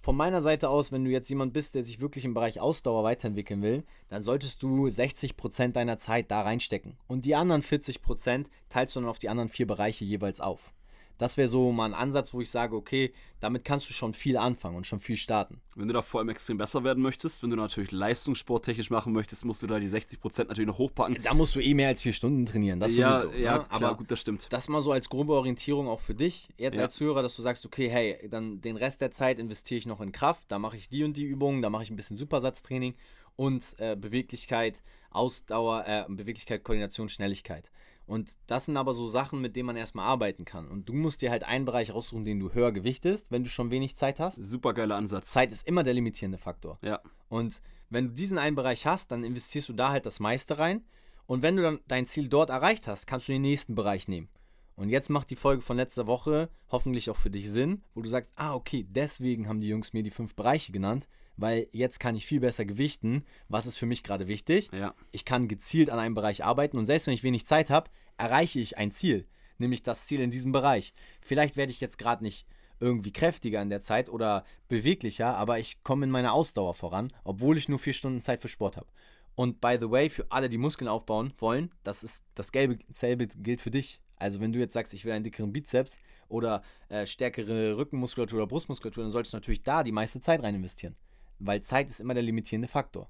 Von 0.00 0.16
meiner 0.16 0.40
Seite 0.40 0.68
aus, 0.68 0.92
wenn 0.92 1.04
du 1.04 1.10
jetzt 1.10 1.28
jemand 1.28 1.52
bist, 1.52 1.74
der 1.74 1.82
sich 1.82 2.00
wirklich 2.00 2.24
im 2.24 2.32
Bereich 2.32 2.60
Ausdauer 2.60 3.02
weiterentwickeln 3.02 3.62
will, 3.62 3.82
dann 4.08 4.22
solltest 4.22 4.62
du 4.62 4.86
60% 4.88 5.72
deiner 5.72 5.98
Zeit 5.98 6.30
da 6.30 6.42
reinstecken. 6.42 6.96
Und 7.08 7.24
die 7.24 7.34
anderen 7.34 7.62
40% 7.62 8.46
teilst 8.68 8.94
du 8.94 9.00
dann 9.00 9.08
auf 9.08 9.18
die 9.18 9.28
anderen 9.28 9.48
vier 9.48 9.66
Bereiche 9.66 10.04
jeweils 10.04 10.40
auf. 10.40 10.72
Das 11.18 11.36
wäre 11.36 11.48
so 11.48 11.72
mal 11.72 11.86
ein 11.86 11.94
Ansatz, 11.94 12.32
wo 12.32 12.40
ich 12.40 12.50
sage, 12.50 12.76
okay, 12.76 13.12
damit 13.40 13.64
kannst 13.64 13.88
du 13.88 13.92
schon 13.92 14.14
viel 14.14 14.36
anfangen 14.36 14.76
und 14.76 14.86
schon 14.86 15.00
viel 15.00 15.16
starten. 15.16 15.60
Wenn 15.74 15.88
du 15.88 15.94
da 15.94 16.02
vor 16.02 16.20
allem 16.20 16.28
extrem 16.28 16.58
besser 16.58 16.84
werden 16.84 17.02
möchtest, 17.02 17.42
wenn 17.42 17.50
du 17.50 17.56
natürlich 17.56 17.92
Leistungssporttechnisch 17.92 18.90
machen 18.90 19.12
möchtest, 19.12 19.44
musst 19.44 19.62
du 19.62 19.66
da 19.66 19.78
die 19.78 19.88
60% 19.88 20.46
natürlich 20.46 20.66
noch 20.66 20.78
hochpacken. 20.78 21.18
Da 21.22 21.34
musst 21.34 21.54
du 21.54 21.60
eh 21.60 21.74
mehr 21.74 21.88
als 21.88 22.00
vier 22.00 22.12
Stunden 22.12 22.46
trainieren. 22.46 22.80
Das 22.80 22.96
ja, 22.96 23.20
sowieso. 23.20 23.42
ja, 23.42 23.58
ne? 23.58 23.64
klar, 23.64 23.82
aber 23.82 23.96
gut, 23.96 24.10
das 24.10 24.20
stimmt. 24.20 24.52
das 24.52 24.68
mal 24.68 24.82
so 24.82 24.92
als 24.92 25.08
grobe 25.08 25.34
Orientierung 25.34 25.88
auch 25.88 26.00
für 26.00 26.14
dich, 26.14 26.48
jetzt 26.56 26.76
Ja. 26.76 26.84
als 26.84 26.98
Hörer, 27.00 27.22
dass 27.22 27.36
du 27.36 27.42
sagst, 27.42 27.66
okay, 27.66 27.88
hey, 27.88 28.28
dann 28.28 28.60
den 28.60 28.76
Rest 28.76 29.00
der 29.00 29.10
Zeit 29.10 29.38
investiere 29.38 29.78
ich 29.78 29.86
noch 29.86 30.00
in 30.00 30.12
Kraft, 30.12 30.44
da 30.48 30.58
mache 30.58 30.76
ich 30.76 30.88
die 30.88 31.04
und 31.04 31.16
die 31.16 31.24
Übungen, 31.24 31.62
da 31.62 31.70
mache 31.70 31.82
ich 31.82 31.90
ein 31.90 31.96
bisschen 31.96 32.16
Supersatztraining 32.16 32.94
und 33.36 33.74
äh, 33.78 33.96
Beweglichkeit, 33.96 34.82
Ausdauer, 35.10 35.84
äh, 35.86 36.04
Beweglichkeit, 36.08 36.64
Koordination, 36.64 37.08
Schnelligkeit. 37.08 37.70
Und 38.08 38.30
das 38.46 38.64
sind 38.64 38.78
aber 38.78 38.94
so 38.94 39.06
Sachen, 39.06 39.42
mit 39.42 39.54
denen 39.54 39.66
man 39.66 39.76
erstmal 39.76 40.06
arbeiten 40.06 40.46
kann. 40.46 40.66
Und 40.66 40.88
du 40.88 40.94
musst 40.94 41.20
dir 41.20 41.30
halt 41.30 41.44
einen 41.44 41.66
Bereich 41.66 41.92
raussuchen, 41.92 42.24
den 42.24 42.40
du 42.40 42.54
höher 42.54 42.72
gewichtest, 42.72 43.30
wenn 43.30 43.44
du 43.44 43.50
schon 43.50 43.70
wenig 43.70 43.96
Zeit 43.96 44.18
hast. 44.18 44.36
Super 44.36 44.72
geiler 44.72 44.96
Ansatz. 44.96 45.30
Zeit 45.30 45.52
ist 45.52 45.68
immer 45.68 45.82
der 45.82 45.92
limitierende 45.92 46.38
Faktor. 46.38 46.78
Ja. 46.80 47.00
Und 47.28 47.60
wenn 47.90 48.08
du 48.08 48.14
diesen 48.14 48.38
einen 48.38 48.56
Bereich 48.56 48.86
hast, 48.86 49.12
dann 49.12 49.24
investierst 49.24 49.68
du 49.68 49.74
da 49.74 49.90
halt 49.90 50.06
das 50.06 50.20
meiste 50.20 50.58
rein. 50.58 50.84
Und 51.26 51.42
wenn 51.42 51.56
du 51.56 51.62
dann 51.62 51.80
dein 51.86 52.06
Ziel 52.06 52.28
dort 52.28 52.48
erreicht 52.48 52.88
hast, 52.88 53.06
kannst 53.06 53.28
du 53.28 53.32
den 53.32 53.42
nächsten 53.42 53.74
Bereich 53.74 54.08
nehmen. 54.08 54.30
Und 54.74 54.88
jetzt 54.88 55.10
macht 55.10 55.28
die 55.28 55.36
Folge 55.36 55.60
von 55.60 55.76
letzter 55.76 56.06
Woche 56.06 56.48
hoffentlich 56.70 57.10
auch 57.10 57.16
für 57.16 57.30
dich 57.30 57.50
Sinn, 57.50 57.82
wo 57.94 58.00
du 58.00 58.08
sagst, 58.08 58.32
ah, 58.36 58.54
okay, 58.54 58.86
deswegen 58.88 59.48
haben 59.48 59.60
die 59.60 59.68
Jungs 59.68 59.92
mir 59.92 60.02
die 60.02 60.10
fünf 60.10 60.34
Bereiche 60.34 60.72
genannt, 60.72 61.06
weil 61.38 61.68
jetzt 61.72 62.00
kann 62.00 62.16
ich 62.16 62.26
viel 62.26 62.40
besser 62.40 62.66
gewichten. 62.66 63.24
Was 63.48 63.64
ist 63.64 63.78
für 63.78 63.86
mich 63.86 64.02
gerade 64.02 64.26
wichtig? 64.26 64.68
Ja. 64.72 64.94
Ich 65.12 65.24
kann 65.24 65.48
gezielt 65.48 65.88
an 65.88 65.98
einem 65.98 66.14
Bereich 66.14 66.44
arbeiten 66.44 66.76
und 66.76 66.84
selbst 66.84 67.06
wenn 67.06 67.14
ich 67.14 67.22
wenig 67.22 67.46
Zeit 67.46 67.70
habe, 67.70 67.90
erreiche 68.18 68.60
ich 68.60 68.76
ein 68.76 68.90
Ziel, 68.90 69.26
nämlich 69.56 69.82
das 69.82 70.06
Ziel 70.06 70.20
in 70.20 70.30
diesem 70.30 70.52
Bereich. 70.52 70.92
Vielleicht 71.22 71.56
werde 71.56 71.72
ich 71.72 71.80
jetzt 71.80 71.96
gerade 71.96 72.24
nicht 72.24 72.46
irgendwie 72.80 73.12
kräftiger 73.12 73.62
in 73.62 73.70
der 73.70 73.80
Zeit 73.80 74.10
oder 74.10 74.44
beweglicher, 74.68 75.36
aber 75.36 75.58
ich 75.58 75.82
komme 75.82 76.04
in 76.04 76.10
meiner 76.10 76.32
Ausdauer 76.32 76.74
voran, 76.74 77.12
obwohl 77.24 77.56
ich 77.56 77.68
nur 77.68 77.78
vier 77.78 77.92
Stunden 77.92 78.20
Zeit 78.20 78.42
für 78.42 78.48
Sport 78.48 78.76
habe. 78.76 78.88
Und 79.34 79.60
by 79.60 79.78
the 79.80 79.90
way, 79.90 80.10
für 80.10 80.26
alle, 80.30 80.48
die 80.48 80.58
Muskeln 80.58 80.88
aufbauen 80.88 81.32
wollen, 81.38 81.70
das 81.84 82.02
ist 82.02 82.24
das 82.34 82.50
Gelbe, 82.50 82.78
dasselbe 82.88 83.28
gilt 83.28 83.60
für 83.60 83.70
dich. 83.70 84.00
Also 84.16 84.40
wenn 84.40 84.52
du 84.52 84.58
jetzt 84.58 84.74
sagst, 84.74 84.92
ich 84.94 85.04
will 85.04 85.12
einen 85.12 85.22
dickeren 85.22 85.52
Bizeps 85.52 85.98
oder 86.28 86.62
äh, 86.88 87.06
stärkere 87.06 87.76
Rückenmuskulatur 87.76 88.38
oder 88.38 88.48
Brustmuskulatur, 88.48 89.04
dann 89.04 89.12
solltest 89.12 89.32
du 89.32 89.36
natürlich 89.36 89.62
da 89.62 89.84
die 89.84 89.92
meiste 89.92 90.20
Zeit 90.20 90.42
rein 90.42 90.56
investieren. 90.56 90.96
Weil 91.38 91.62
Zeit 91.62 91.88
ist 91.88 92.00
immer 92.00 92.14
der 92.14 92.22
limitierende 92.22 92.68
Faktor. 92.68 93.08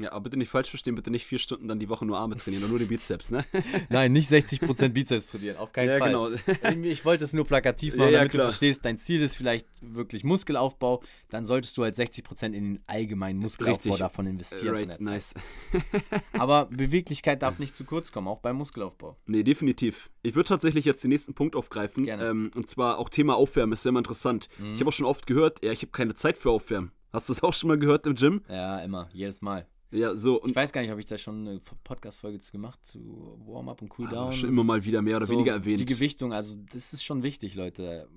Ja, 0.00 0.10
aber 0.10 0.24
bitte 0.24 0.36
nicht 0.36 0.48
falsch 0.48 0.70
verstehen, 0.70 0.96
bitte 0.96 1.12
nicht 1.12 1.24
vier 1.24 1.38
Stunden 1.38 1.68
dann 1.68 1.78
die 1.78 1.88
Woche 1.88 2.04
nur 2.04 2.18
Arme 2.18 2.36
trainieren 2.36 2.64
und 2.64 2.70
nur 2.70 2.80
die 2.80 2.84
Bizeps, 2.84 3.30
ne? 3.30 3.44
Nein, 3.90 4.10
nicht 4.10 4.28
60% 4.28 4.88
Bizeps 4.88 5.28
trainieren, 5.30 5.56
auf 5.56 5.72
keinen 5.72 5.90
ja, 5.90 5.98
Fall. 5.98 6.36
genau. 6.62 6.82
Ich 6.82 7.04
wollte 7.04 7.22
es 7.22 7.32
nur 7.32 7.46
plakativ 7.46 7.94
machen, 7.94 8.08
Ja, 8.08 8.12
ja, 8.12 8.18
damit 8.18 8.32
klar. 8.32 8.46
du 8.46 8.50
verstehst, 8.50 8.84
dein 8.84 8.98
Ziel 8.98 9.22
ist 9.22 9.36
vielleicht 9.36 9.68
wirklich 9.80 10.24
Muskelaufbau, 10.24 11.04
dann 11.28 11.46
solltest 11.46 11.76
du 11.76 11.84
halt 11.84 11.94
60% 11.94 12.46
in 12.46 12.52
den 12.52 12.80
allgemeinen 12.88 13.38
Muskelaufbau 13.38 13.90
Richtig. 13.90 13.98
davon 14.00 14.26
investieren. 14.26 14.74
Right, 14.74 14.98
der 14.98 15.00
nice. 15.00 15.34
Aber 16.32 16.66
Beweglichkeit 16.66 17.42
darf 17.42 17.60
nicht 17.60 17.76
zu 17.76 17.84
kurz 17.84 18.10
kommen, 18.10 18.26
auch 18.26 18.40
beim 18.40 18.56
Muskelaufbau. 18.56 19.16
Nee, 19.26 19.44
definitiv. 19.44 20.10
Ich 20.22 20.34
würde 20.34 20.48
tatsächlich 20.48 20.86
jetzt 20.86 21.04
den 21.04 21.10
nächsten 21.10 21.34
Punkt 21.34 21.54
aufgreifen. 21.54 22.08
Ähm, 22.08 22.50
und 22.56 22.68
zwar 22.68 22.98
auch 22.98 23.08
Thema 23.08 23.36
Aufwärmen 23.36 23.74
ist 23.74 23.84
sehr 23.84 23.94
interessant. 23.94 24.48
Ich 24.72 24.80
habe 24.80 24.88
auch 24.88 24.92
schon 24.92 25.06
oft 25.06 25.28
gehört, 25.28 25.64
ja, 25.64 25.70
ich 25.70 25.82
habe 25.82 25.92
keine 25.92 26.16
Zeit 26.16 26.36
für 26.36 26.50
Aufwärmen. 26.50 26.90
Hast 27.14 27.28
du 27.28 27.32
es 27.32 27.42
auch 27.44 27.52
schon 27.52 27.68
mal 27.68 27.78
gehört 27.78 28.08
im 28.08 28.16
Gym? 28.16 28.42
Ja, 28.48 28.80
immer, 28.80 29.08
jedes 29.12 29.40
Mal. 29.40 29.68
Ja, 29.92 30.16
so. 30.16 30.44
Ich 30.44 30.56
weiß 30.56 30.72
gar 30.72 30.80
nicht, 30.80 30.90
ob 30.90 30.98
ich 30.98 31.06
da 31.06 31.16
schon 31.16 31.46
eine 31.46 31.60
Podcast-Folge 31.60 32.40
zu 32.40 32.50
gemacht, 32.50 32.80
zu 32.82 33.38
Warm-up 33.46 33.82
und 33.82 33.88
Cooldown. 33.90 34.28
Ah, 34.30 34.32
schon 34.32 34.48
immer 34.48 34.64
mal 34.64 34.84
wieder 34.84 35.00
mehr 35.00 35.18
oder 35.18 35.26
So, 35.26 35.34
weniger 35.34 35.52
erwähnt. 35.52 35.78
Die 35.78 35.86
Gewichtung, 35.86 36.32
also 36.32 36.56
das 36.72 36.92
ist 36.92 37.04
schon 37.04 37.22
wichtig, 37.22 37.54
Leute. 37.54 38.08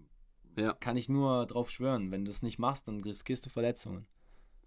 Ja. 0.58 0.74
Kann 0.74 0.98
ich 0.98 1.10
nur 1.10 1.46
drauf 1.46 1.70
schwören. 1.70 2.10
Wenn 2.10 2.26
du 2.26 2.32
es 2.32 2.42
nicht 2.42 2.58
machst, 2.58 2.88
dann 2.88 3.04
riskierst 3.04 3.46
du 3.46 3.52
Verletzungen. 3.52 4.08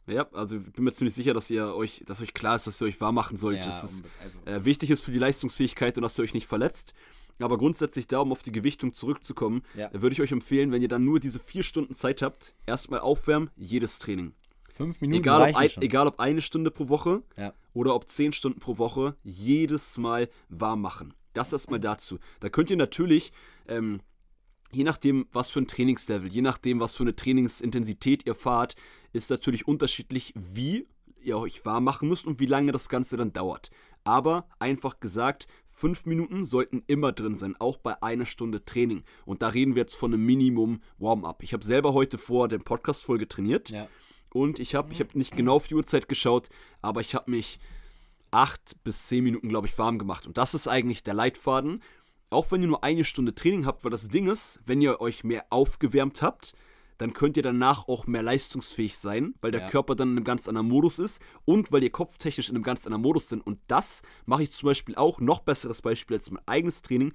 Ja, 0.06 0.28
also 0.30 0.58
ich 0.58 0.72
bin 0.75 0.84
mir 0.84 0.92
ziemlich 0.94 1.14
sicher, 1.14 1.34
dass 1.34 1.50
ihr 1.50 1.75
euch, 1.75 2.04
dass 2.06 2.20
euch 2.22 2.32
klar 2.32 2.54
ist, 2.54 2.68
dass 2.68 2.80
ihr 2.80 2.87
euch 2.87 3.00
warm 3.00 3.16
machen 3.16 3.37
sollt, 3.37 3.58
Ja, 3.58 3.64
dass 3.64 3.82
es 3.82 4.04
also, 4.22 4.38
äh, 4.44 4.64
wichtig 4.64 4.90
ist 4.90 5.00
für 5.00 5.10
die 5.10 5.18
Leistungsfähigkeit 5.18 5.99
und 5.99 6.02
dass 6.02 6.16
ihr 6.16 6.22
euch 6.22 6.34
nicht 6.34 6.46
verletzt. 6.46 6.94
Aber 7.40 7.59
grundsätzlich 7.59 8.06
da, 8.06 8.18
um 8.20 8.32
auf 8.32 8.42
die 8.42 8.52
Gewichtung 8.52 8.92
zurückzukommen, 8.94 9.62
Ja. 9.75 9.90
würde 9.92 10.12
ich 10.12 10.20
euch 10.20 10.32
empfehlen, 10.32 10.73
wenn 10.73 10.82
ihr 10.82 10.88
dann 10.88 11.04
nur 11.04 11.20
diese 11.20 11.40
vier 11.40 11.62
Stunden 11.62 11.94
Zeit 11.94 12.23
habt, 12.23 12.54
erstmal 12.66 13.00
aufwärmen, 13.00 13.50
jedes 13.56 13.99
Training. 13.99 14.35
fünf 14.73 15.00
Minuten 15.02 15.20
Egal 15.20 15.50
ob, 15.50 15.56
ein, 15.56 15.70
egal 15.82 16.06
ob 16.06 16.20
eine 16.20 16.40
Stunde 16.40 16.70
pro 16.70 16.88
Woche 16.88 17.23
Ja. 17.37 17.52
oder 17.75 17.94
ob 17.94 18.09
zehn 18.09 18.32
Stunden 18.32 18.61
pro 18.61 18.78
Woche, 18.78 19.14
jedes 19.23 19.99
Mal 19.99 20.30
warm 20.49 20.80
machen. 20.80 21.12
Das 21.35 21.52
erstmal 21.52 21.80
dazu. 21.80 22.18
Da 22.40 22.49
könnt 22.49 22.70
ihr 22.70 22.76
natürlich, 22.78 23.30
ähm, 23.68 24.00
je 24.73 24.85
nachdem, 24.85 25.26
was 25.32 25.50
für 25.50 25.61
ein 25.61 25.66
Trainingslevel, 25.68 26.30
je 26.32 26.40
nachdem, 26.40 26.80
was 26.80 26.97
für 26.97 27.02
eine 27.02 27.14
Trainingsintensität 27.14 28.25
ihr 28.26 28.35
fahrt, 28.35 28.75
ist 29.12 29.28
natürlich 29.30 29.68
unterschiedlich, 29.68 30.32
wie 30.35 30.87
ihr 31.23 31.37
euch 31.37 31.64
warm 31.66 31.85
machen 31.85 32.09
müsst 32.09 32.25
und 32.26 32.40
wie 32.40 32.47
lange 32.47 32.73
das 32.73 32.88
Ganze 32.88 33.16
dann 33.18 33.32
dauert. 33.35 33.70
Aber 34.04 34.49
einfach 34.59 34.99
gesagt, 35.00 35.47
fünf 35.80 36.04
Minuten 36.04 36.44
sollten 36.44 36.82
immer 36.88 37.10
drin 37.10 37.38
sein, 37.38 37.56
auch 37.58 37.78
bei 37.78 38.02
einer 38.02 38.26
Stunde 38.26 38.64
Training. 38.66 39.02
Und 39.25 39.40
da 39.40 39.49
reden 39.49 39.75
wir 39.75 39.80
jetzt 39.80 39.96
von 39.96 40.12
einem 40.12 40.26
Minimum 40.26 40.82
Warm-up. 40.99 41.42
Ich 41.42 41.54
habe 41.54 41.64
selber 41.64 41.94
heute 41.94 42.18
vor 42.18 42.49
der 42.49 42.58
Podcast-Folge 42.58 43.26
trainiert. 43.26 43.70
Ja. 43.70 43.88
Und 44.28 44.58
ich 44.58 44.75
habe 44.75 44.92
ich 44.92 45.00
hab 45.00 45.14
nicht 45.14 45.34
genau 45.34 45.56
auf 45.56 45.68
die 45.68 45.75
Uhrzeit 45.75 46.06
geschaut, 46.06 46.50
aber 46.82 47.00
ich 47.00 47.14
habe 47.14 47.30
mich 47.30 47.58
acht 48.30 48.76
bis 48.84 49.06
zehn 49.06 49.25
Minuten, 49.25 49.49
glaube 49.49 49.68
ich, 49.68 49.78
warm 49.78 49.99
gemacht. 49.99 50.26
Und 50.26 50.37
das 50.37 50.54
ist 50.54 50.68
eigentlich 50.68 51.02
der 51.02 51.14
Leitfaden. 51.14 51.82
Auch 52.28 52.52
wenn 52.52 52.60
ihr 52.60 52.68
nur 52.68 52.84
eine 52.84 53.04
Stunde 53.04 53.34
Training 53.34 53.64
habt, 53.64 53.82
weil 53.82 53.90
das 53.90 54.08
Ding 54.08 54.28
ist, 54.28 54.60
wenn 54.66 54.82
ihr 54.82 55.00
euch 55.00 55.25
mehr 55.25 55.47
aufgewärmt 55.49 56.21
habt, 56.21 56.52
dann 57.00 57.15
könnt 57.15 57.39
ihr 57.39 57.43
danach 57.43 57.89
auch 57.89 58.06
mehr 58.06 58.23
leistungsfähig 58.23 58.99
sein, 58.99 59.34
weil 59.41 59.52
der 59.52 59.63
Ja. 59.63 59.69
Körper 59.69 59.95
dann 59.95 60.10
in 60.10 60.17
einem 60.19 60.25
ganz 60.25 60.47
anderen 60.49 60.69
Modus 60.69 60.99
ist 60.99 61.23
und 61.47 61.73
weil 61.73 61.82
ihr 61.82 61.91
kopftechnisch 61.91 62.50
in 62.50 62.56
einem 62.56 62.63
ganz 62.63 62.86
anderen 62.86 63.00
Modus 63.02 63.30
sind. 63.30 63.47
Und 63.47 63.58
das 63.69 64.02
mache 64.26 64.43
ich 64.43 64.52
zum 64.52 64.67
Beispiel 64.67 64.95
auch, 64.97 65.19
noch 65.19 65.41
besseres 65.41 65.80
Beispiel 65.80 66.19
als 66.19 66.30
mein 66.30 66.47
eigenes 66.47 66.82
Training, 66.82 67.13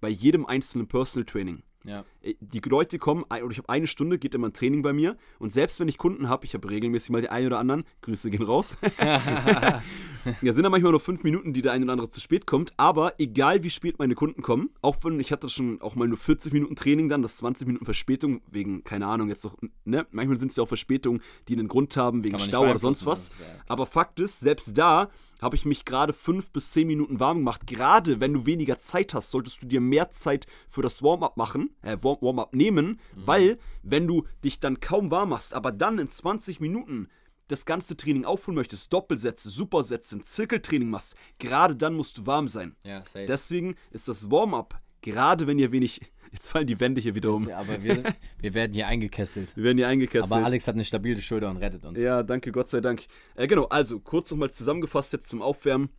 bei 0.00 0.08
jedem 0.08 0.46
einzelnen 0.46 0.86
Personal 0.86 1.24
Training. 1.24 1.64
Ja. 1.86 2.04
Äh, 2.22 2.34
Die 2.40 2.60
Leute 2.60 2.98
kommen, 2.98 3.22
oder 3.24 3.50
ich 3.50 3.58
habe 3.58 3.68
eine 3.68 3.86
Stunde, 3.86 4.18
geht 4.18 4.34
immer 4.34 4.48
ein 4.48 4.52
Training 4.52 4.82
bei 4.82 4.92
mir. 4.92 5.16
Und 5.38 5.52
selbst 5.52 5.80
wenn 5.80 5.88
ich 5.88 5.98
Kunden 5.98 6.28
habe, 6.28 6.44
ich 6.44 6.54
habe 6.54 6.68
regelmäßig 6.68 7.10
mal 7.10 7.20
die 7.20 7.30
einen 7.30 7.46
oder 7.46 7.58
anderen, 7.58 7.84
Grüße 8.02 8.30
gehen 8.30 8.42
raus. 8.42 8.76
ja, 10.42 10.52
sind 10.52 10.62
da 10.64 10.70
manchmal 10.70 10.90
nur 10.90 11.00
fünf 11.00 11.22
Minuten, 11.22 11.52
die 11.52 11.62
der 11.62 11.72
eine 11.72 11.84
oder 11.84 11.92
andere 11.92 12.08
zu 12.08 12.20
spät 12.20 12.46
kommt. 12.46 12.72
Aber 12.76 13.14
egal 13.18 13.62
wie 13.62 13.70
spät 13.70 13.98
meine 13.98 14.14
Kunden 14.14 14.42
kommen, 14.42 14.70
auch 14.82 14.96
wenn 15.02 15.20
ich 15.20 15.32
hatte 15.32 15.48
schon 15.48 15.80
auch 15.80 15.94
mal 15.94 16.08
nur 16.08 16.18
40 16.18 16.52
Minuten 16.52 16.76
Training 16.76 17.08
dann, 17.08 17.22
das 17.22 17.36
20 17.36 17.66
Minuten 17.66 17.84
Verspätung, 17.84 18.40
wegen, 18.50 18.84
keine 18.84 19.06
Ahnung, 19.06 19.28
jetzt 19.28 19.44
noch, 19.44 19.56
ne? 19.84 20.06
Manchmal 20.10 20.38
sind 20.38 20.50
es 20.50 20.56
ja 20.56 20.64
auch 20.64 20.68
Verspätungen, 20.68 21.22
die 21.48 21.54
einen 21.54 21.68
Grund 21.68 21.96
haben, 21.96 22.24
wegen 22.24 22.38
Stau 22.38 22.62
oder 22.62 22.78
sonst 22.78 23.06
was. 23.06 23.30
Aber 23.68 23.86
Fakt 23.86 24.20
ist, 24.20 24.40
selbst 24.40 24.76
da 24.76 25.10
habe 25.40 25.56
ich 25.56 25.64
mich 25.64 25.84
gerade 25.84 26.12
fünf 26.12 26.50
bis 26.52 26.70
zehn 26.72 26.86
Minuten 26.86 27.20
warm 27.20 27.38
gemacht. 27.38 27.66
Gerade 27.66 28.20
wenn 28.20 28.32
du 28.32 28.46
weniger 28.46 28.78
Zeit 28.78 29.14
hast, 29.14 29.30
solltest 29.30 29.62
du 29.62 29.66
dir 29.66 29.80
mehr 29.80 30.10
Zeit 30.10 30.46
für 30.68 30.82
das 30.82 31.02
Warm-up 31.02 31.36
machen, 31.36 31.74
äh, 31.82 31.96
Warm- 32.00 32.18
Warm-up 32.20 32.54
nehmen, 32.54 33.00
weil 33.14 33.58
wenn 33.82 34.06
du 34.06 34.24
dich 34.44 34.60
dann 34.60 34.80
kaum 34.80 35.10
warm 35.10 35.30
machst, 35.30 35.54
aber 35.54 35.72
dann 35.72 35.98
in 35.98 36.10
20 36.10 36.60
Minuten 36.60 37.08
das 37.48 37.64
ganze 37.64 37.96
Training 37.96 38.24
aufholen 38.24 38.56
möchtest, 38.56 38.92
Doppelsätze, 38.92 39.50
Supersätze, 39.50 40.16
ein 40.16 40.24
Zirkeltraining 40.24 40.90
machst, 40.90 41.14
gerade 41.38 41.76
dann 41.76 41.94
musst 41.94 42.18
du 42.18 42.26
warm 42.26 42.48
sein. 42.48 42.74
Ja, 42.82 43.04
safe. 43.04 43.24
Deswegen 43.26 43.76
ist 43.92 44.08
das 44.08 44.30
Warm-up, 44.30 44.74
gerade 45.12 45.46
wenn 45.46 45.58
ihr 45.58 45.72
wenig, 45.72 46.00
jetzt 46.32 46.48
fallen 46.48 46.66
die 46.66 46.78
Wände 46.80 47.00
hier 47.00 47.14
wieder 47.14 47.32
um. 47.32 47.48
Ja, 47.48 47.58
aber 47.58 47.82
wir, 47.82 48.02
wir 48.38 48.54
werden 48.54 48.74
hier 48.74 48.88
eingekesselt. 48.88 49.56
Wir 49.56 49.64
werden 49.64 49.78
hier 49.78 49.88
eingekesselt. 49.88 50.32
Aber 50.32 50.44
Alex 50.44 50.66
hat 50.66 50.74
eine 50.74 50.84
stabile 50.84 51.22
Schulter 51.22 51.48
und 51.48 51.58
rettet 51.58 51.84
uns. 51.84 51.98
Ja, 51.98 52.22
danke, 52.22 52.52
Gott 52.52 52.70
sei 52.70 52.80
Dank. 52.80 53.06
Äh, 53.36 53.46
genau, 53.46 53.64
also 53.64 54.00
kurz 54.00 54.30
nochmal 54.30 54.50
zusammengefasst 54.50 55.12
jetzt 55.12 55.28
zum 55.28 55.42
Aufwärmen. 55.42 55.90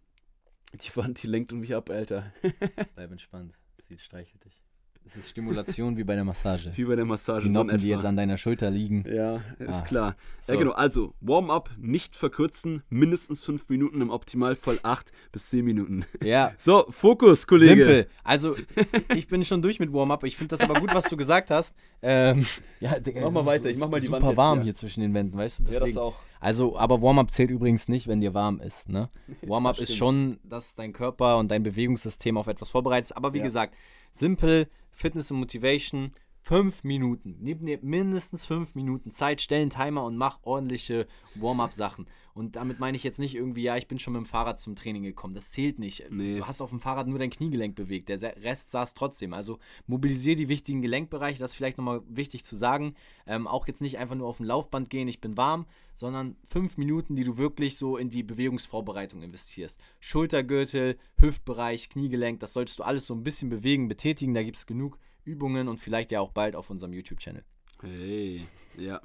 Die 0.74 0.96
Wand, 0.98 1.24
die 1.24 1.28
lenkt 1.28 1.52
mich 1.54 1.74
ab, 1.74 1.90
Alter. 1.90 2.34
Bleib 2.96 3.12
entspannt. 3.12 3.54
Sie 3.78 3.98
streichelt 3.98 4.44
dich. 4.44 4.62
Es 5.10 5.16
ist 5.16 5.30
Stimulation 5.30 5.96
wie 5.96 6.04
bei 6.04 6.16
der 6.16 6.26
Massage. 6.26 6.70
Wie 6.76 6.84
bei 6.84 6.98
der 6.98 7.06
Massage. 7.06 7.48
Die 7.48 7.54
so 7.54 7.60
Noppen, 7.64 7.80
die 7.80 7.90
etwa. 7.90 7.96
jetzt 8.02 8.06
an 8.06 8.18
deiner 8.18 8.38
Schulter 8.38 8.70
liegen. 8.70 9.06
Ja, 9.10 9.38
ist 9.58 9.80
Ah. 9.80 9.82
klar. 9.84 10.16
So. 10.42 10.52
Ja, 10.52 10.60
genau, 10.60 10.72
also 10.74 11.14
Warm-up 11.22 11.70
nicht 11.78 12.18
verkürzen, 12.18 12.84
mindestens 12.90 13.42
fünf 13.42 13.70
Minuten, 13.70 14.02
im 14.02 14.10
Optimalfall 14.10 14.80
acht 14.84 15.12
bis 15.32 15.50
zehn 15.50 15.64
Minuten. 15.64 16.06
Ja, 16.22 16.52
So, 16.58 16.88
Fokus, 16.90 17.48
Kollege. 17.48 17.76
Simpel. 17.86 18.08
Also, 18.26 18.56
ich 19.16 19.28
bin 19.30 19.46
schon 19.46 19.62
durch 19.62 19.80
mit 19.80 19.94
Warm-up. 19.94 20.26
Ich 20.26 20.36
finde 20.36 20.58
das 20.58 20.68
aber 20.70 20.78
gut, 20.78 20.94
was 20.94 21.06
du 21.06 21.16
gesagt 21.16 21.52
hast. 21.52 21.74
Ähm, 22.02 22.46
ja, 22.82 23.00
Digga, 23.00 23.22
Mach 23.22 23.32
mal 23.32 23.46
weiter, 23.46 23.70
ich 23.70 23.78
mach 23.78 23.90
mal 23.90 24.02
die 24.02 24.08
super 24.08 24.18
Wand 24.20 24.28
jetzt 24.30 24.38
warm 24.38 24.58
hier. 24.60 24.64
hier 24.66 24.76
zwischen 24.76 25.00
den 25.02 25.14
Wänden, 25.14 25.38
weißt 25.38 25.60
du? 25.60 25.64
Ja, 25.64 25.70
das 25.70 25.80
Deswegen. 25.80 25.98
auch. 26.00 26.16
Also, 26.42 26.78
aber 26.78 27.02
Warm-up 27.02 27.32
zählt 27.32 27.50
übrigens 27.50 27.88
nicht, 27.88 28.08
wenn 28.10 28.20
dir 28.20 28.34
warm 28.34 28.60
ist. 28.60 28.90
Ne? 28.90 29.10
Warm-up 29.42 29.80
ist 29.80 29.96
schon, 29.96 30.38
dass 30.44 30.76
dein 30.76 30.92
Körper 30.92 31.38
und 31.38 31.50
dein 31.50 31.64
Bewegungssystem 31.64 32.38
auf 32.38 32.48
etwas 32.48 32.70
vorbereitet 32.70 33.12
ist. 33.12 33.18
Aber 33.18 33.34
wie 33.34 33.38
Ja. 33.40 33.46
gesagt, 33.46 33.74
simpel, 34.12 34.70
Fitness 34.92 35.32
und 35.32 35.40
Motivation, 35.40 36.14
fünf 36.42 36.84
Minuten. 36.84 37.38
Nimm 37.40 37.66
dir 37.66 37.80
mindestens 37.82 38.46
fünf 38.46 38.74
Minuten 38.74 39.12
Zeit, 39.12 39.42
stell 39.42 39.62
einen 39.62 39.70
Timer 39.70 40.04
und 40.06 40.18
mach 40.18 40.40
ordentliche 40.44 41.08
Warm-up-Sachen. 41.36 42.08
Und 42.38 42.56
damit 42.56 42.80
meine 42.80 42.96
ich 42.96 43.04
jetzt 43.04 43.18
nicht 43.18 43.34
irgendwie, 43.34 43.64
ja, 43.64 43.78
ich 43.78 43.88
bin 43.88 43.98
schon 43.98 44.14
mit 44.14 44.22
dem 44.22 44.28
Fahrrad 44.28 44.60
zum 44.60 44.76
Training 44.76 45.02
gekommen. 45.02 45.34
Das 45.34 45.50
zählt 45.50 45.80
nicht. 45.80 46.06
Nee. 46.12 46.38
Du 46.38 46.46
hast 46.46 46.62
auf 46.62 46.70
dem 46.70 46.80
Fahrrad 46.80 47.08
nur 47.08 47.18
dein 47.18 47.32
Kniegelenk 47.32 47.76
bewegt. 47.76 48.10
Der 48.10 48.22
Rest 48.22 48.70
saß 48.70 48.94
trotzdem. 48.94 49.34
Also 49.34 49.58
mobilisier 49.88 50.36
die 50.36 50.48
wichtigen 50.48 50.84
Gelenkbereiche. 50.84 51.40
Das 51.40 51.52
ist 51.52 51.58
vielleicht 51.58 51.80
nochmal 51.80 52.04
wichtig 52.08 52.46
zu 52.46 52.56
sagen. 52.56 52.94
Ähm, 53.26 53.48
auch 53.48 53.68
jetzt 53.68 53.82
nicht 53.82 53.98
einfach 53.98 54.14
nur 54.14 54.28
auf 54.28 54.38
dem 54.38 54.46
Laufband 54.46 54.92
gehen, 54.92 55.08
ich 55.08 55.20
bin 55.20 55.36
warm, 55.36 55.66
sondern 55.96 56.36
fünf 56.48 56.78
Minuten, 56.78 57.16
die 57.16 57.24
du 57.24 57.40
wirklich 57.40 57.76
so 57.76 57.98
in 57.98 58.12
die 58.12 58.22
Bewegungsvorbereitung 58.22 59.24
investierst. 59.24 59.80
Schultergürtel, 60.00 61.00
Hüftbereich, 61.18 61.90
Kniegelenk, 61.90 62.40
das 62.40 62.54
solltest 62.54 62.78
du 62.78 62.84
alles 62.84 63.08
so 63.08 63.16
ein 63.16 63.24
bisschen 63.24 63.50
bewegen, 63.50 63.88
betätigen. 63.88 64.36
Da 64.36 64.44
gibt 64.44 64.58
es 64.58 64.68
genug 64.68 65.00
Übungen 65.26 65.68
und 65.68 65.80
vielleicht 65.80 66.12
ja 66.12 66.22
auch 66.22 66.34
bald 66.34 66.56
auf 66.56 66.70
unserem 66.70 66.94
YouTube-Channel. 66.94 67.44
Hey, 67.82 68.46
ja. 68.78 69.02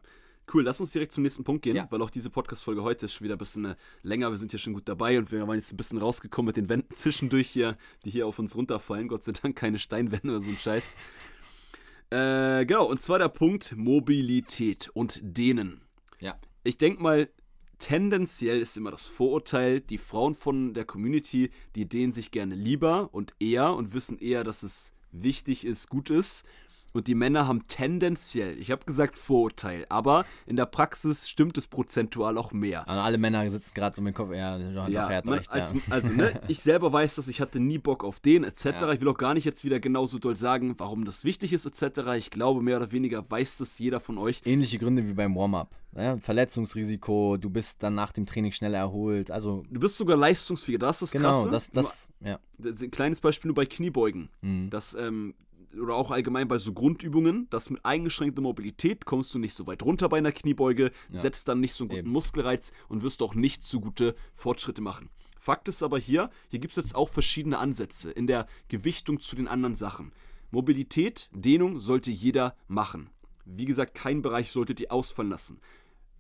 Cool, 0.53 0.65
lass 0.65 0.81
uns 0.81 0.91
direkt 0.91 1.13
zum 1.13 1.23
nächsten 1.23 1.45
Punkt 1.45 1.63
gehen, 1.63 1.77
Ja. 1.77 1.87
weil 1.91 2.03
auch 2.03 2.11
diese 2.11 2.29
Podcast-Folge 2.29 2.83
heute 2.83 3.07
ist 3.07 3.15
schon 3.15 3.25
wieder 3.25 3.37
ein 3.37 3.39
bisschen 3.39 3.65
äh, 3.65 3.75
länger. 4.03 4.31
Wir 4.31 4.37
sind 4.37 4.51
hier 4.51 4.59
schon 4.61 4.75
gut 4.75 4.87
dabei 4.87 5.19
und 5.19 5.33
wir 5.33 5.47
waren 5.47 5.57
jetzt 5.57 5.73
ein 5.73 5.77
bisschen 5.77 5.99
rausgekommen 5.99 6.49
mit 6.49 6.57
den 6.57 6.69
Wänden 6.69 6.95
zwischendurch 6.95 7.49
hier, 7.49 7.77
die 8.05 8.11
hier 8.11 8.27
auf 8.27 8.39
uns 8.39 8.55
runterfallen. 8.55 9.09
Gott 9.09 9.25
sei 9.25 9.33
Dank 9.33 9.57
keine 9.57 9.79
Steinwände 9.79 10.29
oder 10.37 10.41
so 10.45 10.51
ein 10.51 10.59
Scheiß. 10.59 10.97
Äh, 12.11 12.67
genau, 12.67 12.85
und 12.91 13.01
zwar 13.01 13.19
der 13.19 13.31
Punkt 13.31 13.75
Mobilität 13.75 14.91
und 14.93 15.19
Dehnen. 15.23 15.81
Ja. 16.21 16.39
Ich 16.63 16.77
denke 16.77 17.03
mal, 17.03 17.31
tendenziell 17.79 18.61
ist 18.61 18.77
immer 18.77 18.91
das 18.91 19.07
Vorurteil, 19.07 19.81
die 19.81 19.97
Frauen 19.97 20.35
von 20.35 20.75
der 20.75 20.85
Community, 20.85 21.51
die 21.75 21.89
dehnen 21.89 22.13
sich 22.13 22.31
gerne 22.31 22.55
lieber 22.55 23.09
und 23.13 23.33
eher 23.41 23.73
und 23.73 23.95
wissen 23.95 24.19
eher, 24.19 24.45
dass 24.45 24.63
es 24.63 24.93
wichtig 25.11 25.65
ist, 25.65 25.89
gut 25.89 26.11
ist. 26.11 26.45
Und 26.93 27.07
die 27.07 27.15
Männer 27.15 27.47
haben 27.47 27.67
tendenziell, 27.69 28.59
ich 28.59 28.71
habe 28.71 28.85
gesagt 28.85 29.19
Vorurteil, 29.19 29.87
aber 29.89 30.25
in 30.47 30.57
der 30.57 30.67
Praxis 30.67 31.29
stimmt 31.29 31.57
es 31.57 31.67
prozentual 31.67 32.37
auch 32.37 32.53
mehr. 32.53 32.87
Also 32.89 33.01
alle 33.01 33.19
Männer 33.19 33.49
sitzen 33.51 33.73
gerade 33.75 33.97
so 33.97 34.03
mit 34.03 34.15
dem 34.15 34.17
Kopf, 34.17 34.35
ja, 34.35 34.59
du 34.59 34.93
Ja, 34.93 35.09
hat 35.09 35.27
recht, 35.27 35.51
als, 35.51 35.73
ja. 35.73 35.81
also 35.91 36.11
ne, 36.13 36.41
ich 36.49 36.61
selber 36.61 36.93
weiß 36.93 37.15
das, 37.15 37.29
ich 37.29 37.41
hatte 37.41 37.61
nie 37.61 37.79
Bock 37.79 38.05
auf 38.05 38.21
den 38.21 38.45
etc. 38.45 38.65
Ja. 38.65 38.93
Ich 38.93 39.01
will 39.01 39.09
auch 39.09 39.17
gar 39.17 39.35
nicht 39.35 39.45
jetzt 39.45 39.65
wieder 39.65 39.81
genauso 39.81 40.19
doll 40.19 40.37
sagen, 40.37 40.75
warum 40.79 41.05
das 41.05 41.25
wichtig 41.25 41.53
ist 41.53 41.67
etc. 41.67 42.01
Ich 42.19 42.31
glaube, 42.31 42.63
mehr 42.63 42.77
oder 42.77 42.93
weniger 42.93 43.25
weiß 43.29 43.59
das 43.59 43.79
jeder 43.79 44.01
von 44.01 44.19
euch. 44.19 44.43
Ähnliche 44.45 44.79
Gründe 44.79 45.09
wie 45.09 45.15
beim 45.15 45.35
Warm-up. 45.35 45.75
Ja, 45.95 46.17
Verletzungsrisiko, 46.19 47.37
du 47.37 47.51
bist 47.51 47.83
dann 47.83 47.95
nach 47.95 48.13
dem 48.13 48.25
Training 48.27 48.53
schneller 48.53 48.79
erholt. 48.79 49.31
Also 49.31 49.63
Du 49.71 49.81
bist 49.81 49.99
sogar 49.99 50.17
leistungsfähiger, 50.17 50.79
das 50.79 51.03
ist 51.03 51.13
genau, 51.13 51.31
Krasse. 51.31 51.51
das, 51.51 51.71
das, 51.71 52.09
ja. 52.21 52.39
Ein 52.65 52.91
kleines 52.91 53.21
Beispiel 53.21 53.49
nur 53.49 53.55
bei 53.55 53.67
Kniebeugen. 53.67 54.29
Mhm. 54.41 54.71
Das, 54.71 54.95
ähm, 54.95 55.35
oder 55.81 55.95
auch 55.95 56.11
allgemein 56.11 56.49
bei 56.49 56.59
so 56.59 56.73
Grundübungen, 56.73 57.49
dass 57.51 57.71
mit 57.71 57.85
eingeschränkter 57.85 58.43
Mobilität 58.43 59.05
kommst 59.05 59.35
du 59.35 59.39
nicht 59.39 59.55
so 59.55 59.67
weit 59.67 59.83
runter 59.83 60.09
bei 60.09 60.19
einer 60.19 60.33
Kniebeuge, 60.33 60.91
Ja. 61.11 61.19
setzt 61.19 61.49
dann 61.49 61.61
nicht 61.61 61.75
so 61.75 61.85
einen 61.85 61.91
guten 61.91 62.01
Eben. 62.01 62.11
Muskelreiz 62.11 62.73
und 62.89 63.03
wirst 63.03 63.23
auch 63.23 63.35
nicht 63.35 63.65
so 63.65 63.81
gute 63.81 64.15
Fortschritte 64.35 64.83
machen. 64.83 65.09
Fakt 65.39 65.69
ist 65.69 65.83
aber 65.83 65.99
hier, 65.99 66.31
hier 66.49 66.61
gibt 66.61 66.73
es 66.73 66.77
jetzt 66.77 66.95
auch 66.95 67.09
verschiedene 67.09 67.59
Ansätze 67.59 68.11
in 68.11 68.27
der 68.27 68.47
Gewichtung 68.69 69.19
zu 69.19 69.35
den 69.35 69.49
anderen 69.49 69.75
Sachen. 69.75 70.13
Mobilität, 70.51 71.29
Dehnung 71.33 71.81
sollte 71.81 72.11
jeder 72.11 72.55
machen. 72.69 73.11
Wie 73.45 73.65
gesagt, 73.65 73.95
kein 73.95 74.23
Bereich 74.23 74.53
solltet 74.53 74.81
ihr 74.81 74.93
ausfallen 74.93 75.31
lassen. 75.31 75.61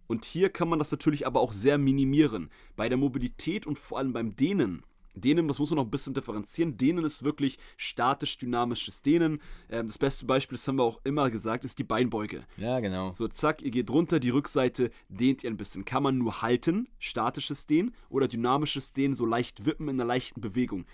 Und 0.08 0.24
hier 0.24 0.50
kann 0.50 0.68
man 0.68 0.78
das 0.78 0.90
natürlich 0.90 1.26
aber 1.26 1.40
auch 1.40 1.52
sehr 1.52 1.78
minimieren. 1.78 2.50
Bei 2.76 2.88
der 2.88 2.98
Mobilität 2.98 3.66
und 3.66 3.78
vor 3.78 3.98
allem 3.98 4.12
beim 4.12 4.34
Dehnen. 4.34 4.82
Dehnen, 5.14 5.48
das 5.48 5.58
muss 5.58 5.70
man 5.70 5.76
noch 5.76 5.84
ein 5.84 5.90
bisschen 5.90 6.14
differenzieren. 6.14 6.76
Dehnen 6.76 7.04
ist 7.04 7.22
wirklich 7.22 7.58
statisch-dynamisches 7.76 9.02
Dehnen. 9.02 9.40
Ähm, 9.70 9.86
das 9.86 9.98
beste 9.98 10.26
Beispiel, 10.26 10.56
das 10.56 10.66
haben 10.66 10.76
wir 10.76 10.84
auch 10.84 11.00
immer 11.04 11.30
gesagt, 11.30 11.64
ist 11.64 11.78
die 11.78 11.84
Beinbeuge. 11.84 12.44
ja, 12.56 12.80
genau. 12.80 13.12
So, 13.14 13.28
zack, 13.28 13.62
ihr 13.62 13.70
geht 13.70 13.90
runter, 13.90 14.20
die 14.20 14.30
Rückseite 14.30 14.90
dehnt 15.08 15.44
ihr 15.44 15.50
ein 15.50 15.56
bisschen. 15.56 15.84
Kann 15.84 16.02
man 16.02 16.18
nur 16.18 16.42
halten, 16.42 16.88
statisches 16.98 17.66
Dehnen 17.66 17.94
oder 18.08 18.28
dynamisches 18.28 18.92
Dehnen, 18.92 19.14
so 19.14 19.26
leicht 19.26 19.66
wippen 19.66 19.88
in 19.88 20.00
einer 20.00 20.06
leichten 20.06 20.40
Bewegung. 20.40 20.86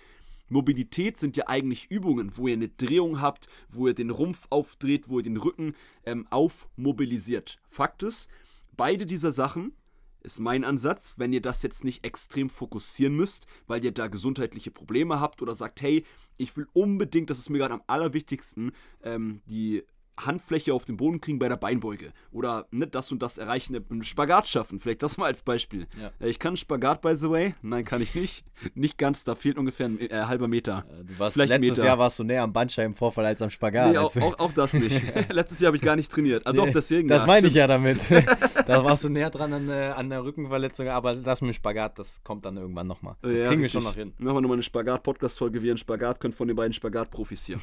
Mobilität 0.49 1.17
sind 1.17 1.37
ja 1.37 1.47
eigentlich 1.47 1.91
Übungen, 1.91 2.35
wo 2.35 2.47
ihr 2.47 2.55
eine 2.55 2.69
Drehung 2.69 3.21
habt, 3.21 3.47
wo 3.69 3.87
ihr 3.87 3.93
den 3.93 4.09
Rumpf 4.09 4.47
aufdreht, 4.49 5.07
wo 5.07 5.19
ihr 5.19 5.23
den 5.23 5.37
Rücken 5.37 5.75
ähm, 6.05 6.27
aufmobilisiert. 6.29 7.59
Fakt 7.69 8.03
ist, 8.03 8.29
beide 8.75 9.05
dieser 9.05 9.31
Sachen 9.31 9.73
ist 10.21 10.39
mein 10.39 10.63
Ansatz, 10.63 11.15
wenn 11.17 11.33
ihr 11.33 11.41
das 11.41 11.63
jetzt 11.63 11.83
nicht 11.83 12.03
extrem 12.03 12.49
fokussieren 12.49 13.15
müsst, 13.15 13.47
weil 13.67 13.83
ihr 13.83 13.91
da 13.91 14.07
gesundheitliche 14.07 14.71
Probleme 14.71 15.19
habt 15.19 15.41
oder 15.41 15.53
sagt, 15.53 15.81
hey, 15.81 16.05
ich 16.37 16.55
will 16.57 16.67
unbedingt, 16.73 17.29
das 17.29 17.39
ist 17.39 17.49
mir 17.49 17.59
gerade 17.59 17.75
am 17.75 17.83
allerwichtigsten, 17.87 18.71
ähm, 19.03 19.41
die 19.45 19.83
Handfläche 20.25 20.73
auf 20.73 20.85
den 20.85 20.97
Boden 20.97 21.21
kriegen 21.21 21.39
bei 21.39 21.47
der 21.49 21.57
Beinbeuge 21.57 22.11
oder 22.31 22.67
ne, 22.71 22.87
das 22.87 23.11
und 23.11 23.21
das 23.21 23.37
erreichen, 23.37 23.75
einen 23.89 24.03
Spagat 24.03 24.47
schaffen, 24.47 24.79
vielleicht 24.79 25.03
das 25.03 25.17
mal 25.17 25.25
als 25.25 25.41
Beispiel. 25.41 25.87
Ja. 26.01 26.11
Äh, 26.19 26.29
Ich 26.29 26.39
kann 26.39 26.49
einen 26.49 26.57
Spagat, 26.57 27.01
by 27.01 27.15
the 27.15 27.29
way, 27.29 27.55
nein, 27.61 27.85
kann 27.85 28.01
ich 28.01 28.15
nicht, 28.15 28.43
nicht 28.75 28.97
ganz, 28.97 29.23
da 29.23 29.35
fehlt 29.35 29.57
ungefähr 29.57 29.87
ein 29.87 29.99
äh, 29.99 30.09
halber 30.25 30.47
Meter. 30.47 30.85
Äh, 30.89 31.03
Du 31.05 31.19
warst, 31.19 31.33
Vielleicht 31.35 31.51
letztes 31.51 31.77
Meter. 31.77 31.85
Jahr 31.87 31.97
warst 31.99 32.19
du 32.19 32.23
näher 32.23 32.43
am 32.43 32.53
Bandscheibenvorfall 32.53 33.25
als 33.25 33.41
am 33.41 33.49
Spagat. 33.49 33.91
nee, 33.91 33.97
auch, 33.97 34.03
Also- 34.15 34.21
auch, 34.21 34.39
auch 34.39 34.51
das 34.51 34.73
nicht. 34.73 35.01
Letztes 35.31 35.59
Jahr 35.59 35.67
habe 35.67 35.77
ich 35.77 35.83
gar 35.83 35.95
nicht 35.95 36.11
trainiert. 36.11 36.45
Doch, 36.47 36.65
Nee, 36.65 36.71
deswegen. 36.73 37.07
Das 37.07 37.23
ja, 37.23 37.27
meine 37.27 37.47
ich 37.47 37.53
ja 37.53 37.67
damit. 37.67 38.03
da 38.67 38.83
warst 38.83 39.03
du 39.03 39.09
näher 39.09 39.29
dran 39.29 39.53
an, 39.53 39.69
äh, 39.69 39.93
an 39.95 40.09
der 40.09 40.23
Rückenverletzung, 40.23 40.87
aber 40.89 41.15
das 41.15 41.41
mit 41.41 41.51
dem 41.51 41.53
Spagat, 41.53 41.97
das 41.99 42.21
kommt 42.23 42.45
dann 42.45 42.57
irgendwann 42.57 42.87
nochmal. 42.87 43.15
Das 43.21 43.31
Ja, 43.31 43.47
kriegen 43.47 43.61
wir 43.61 43.65
richtig. 43.65 43.71
schon 43.71 43.83
noch 43.83 43.95
hin. 43.95 44.13
Machen 44.17 44.35
wir 44.35 44.41
nochmal 44.41 44.55
eine 44.57 44.63
Spagat-Podcast-Folge, 44.63 45.61
wie 45.61 45.67
ihr 45.67 45.71
einen 45.71 45.77
Spagat 45.77 46.19
könnt 46.19 46.35
von 46.35 46.47
den 46.47 46.55
beiden 46.57 46.73
Spagat-Profis 46.73 47.45
hier. 47.45 47.59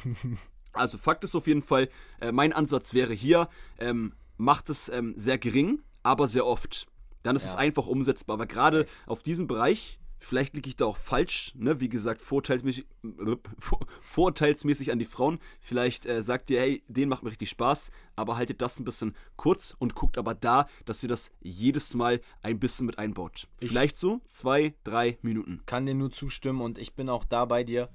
Also, 0.77 0.97
Fakt 0.97 1.23
ist 1.23 1.35
auf 1.35 1.47
jeden 1.47 1.61
Fall, 1.63 1.89
äh, 2.21 2.31
mein 2.31 2.53
Ansatz 2.53 2.93
wäre 2.93 3.13
hier, 3.13 3.49
ähm, 3.79 4.13
macht 4.37 4.69
es 4.69 4.89
ähm, 4.89 5.13
sehr 5.17 5.37
gering, 5.37 5.81
aber 6.03 6.27
sehr 6.27 6.45
oft. 6.45 6.87
Dann 7.23 7.35
ist 7.35 7.43
Ja. 7.45 7.49
es 7.51 7.55
einfach 7.55 7.87
umsetzbar. 7.87 8.35
Aber 8.35 8.45
gerade 8.45 8.85
auf 9.05 9.23
diesem 9.23 9.47
Bereich, 9.47 9.99
vielleicht 10.19 10.53
liege 10.55 10.69
ich 10.69 10.75
da 10.75 10.85
auch 10.85 10.97
falsch, 10.97 11.53
ne? 11.55 11.79
wie 11.79 11.89
gesagt, 11.89 12.21
vorteilsmäßig, 12.21 12.85
vor- 13.59 13.85
vorteilsmäßig 14.01 14.91
an 14.91 14.99
die 14.99 15.05
Frauen. 15.05 15.39
Vielleicht 15.61 16.05
äh, 16.05 16.23
sagt 16.23 16.49
ihr, 16.49 16.59
hey, 16.59 16.83
den 16.87 17.09
macht 17.09 17.23
mir 17.23 17.29
richtig 17.31 17.49
Spaß, 17.49 17.91
aber 18.15 18.35
haltet 18.37 18.61
das 18.61 18.79
ein 18.79 18.85
bisschen 18.85 19.15
kurz 19.35 19.75
und 19.77 19.95
guckt 19.95 20.17
aber 20.17 20.33
da, 20.35 20.67
dass 20.85 21.03
ihr 21.03 21.09
das 21.09 21.31
jedes 21.41 21.93
Mal 21.95 22.21
ein 22.41 22.59
bisschen 22.59 22.85
mit 22.85 22.97
einbaut. 22.99 23.47
Vielleicht 23.59 23.97
so 23.97 24.21
zwei, 24.27 24.73
drei 24.83 25.17
Minuten. 25.21 25.61
Kann 25.65 25.85
dir 25.85 25.95
nur 25.95 26.11
zustimmen 26.11 26.61
und 26.61 26.77
ich 26.77 26.93
bin 26.95 27.09
auch 27.09 27.25
da 27.25 27.45
bei 27.45 27.63
dir. 27.63 27.89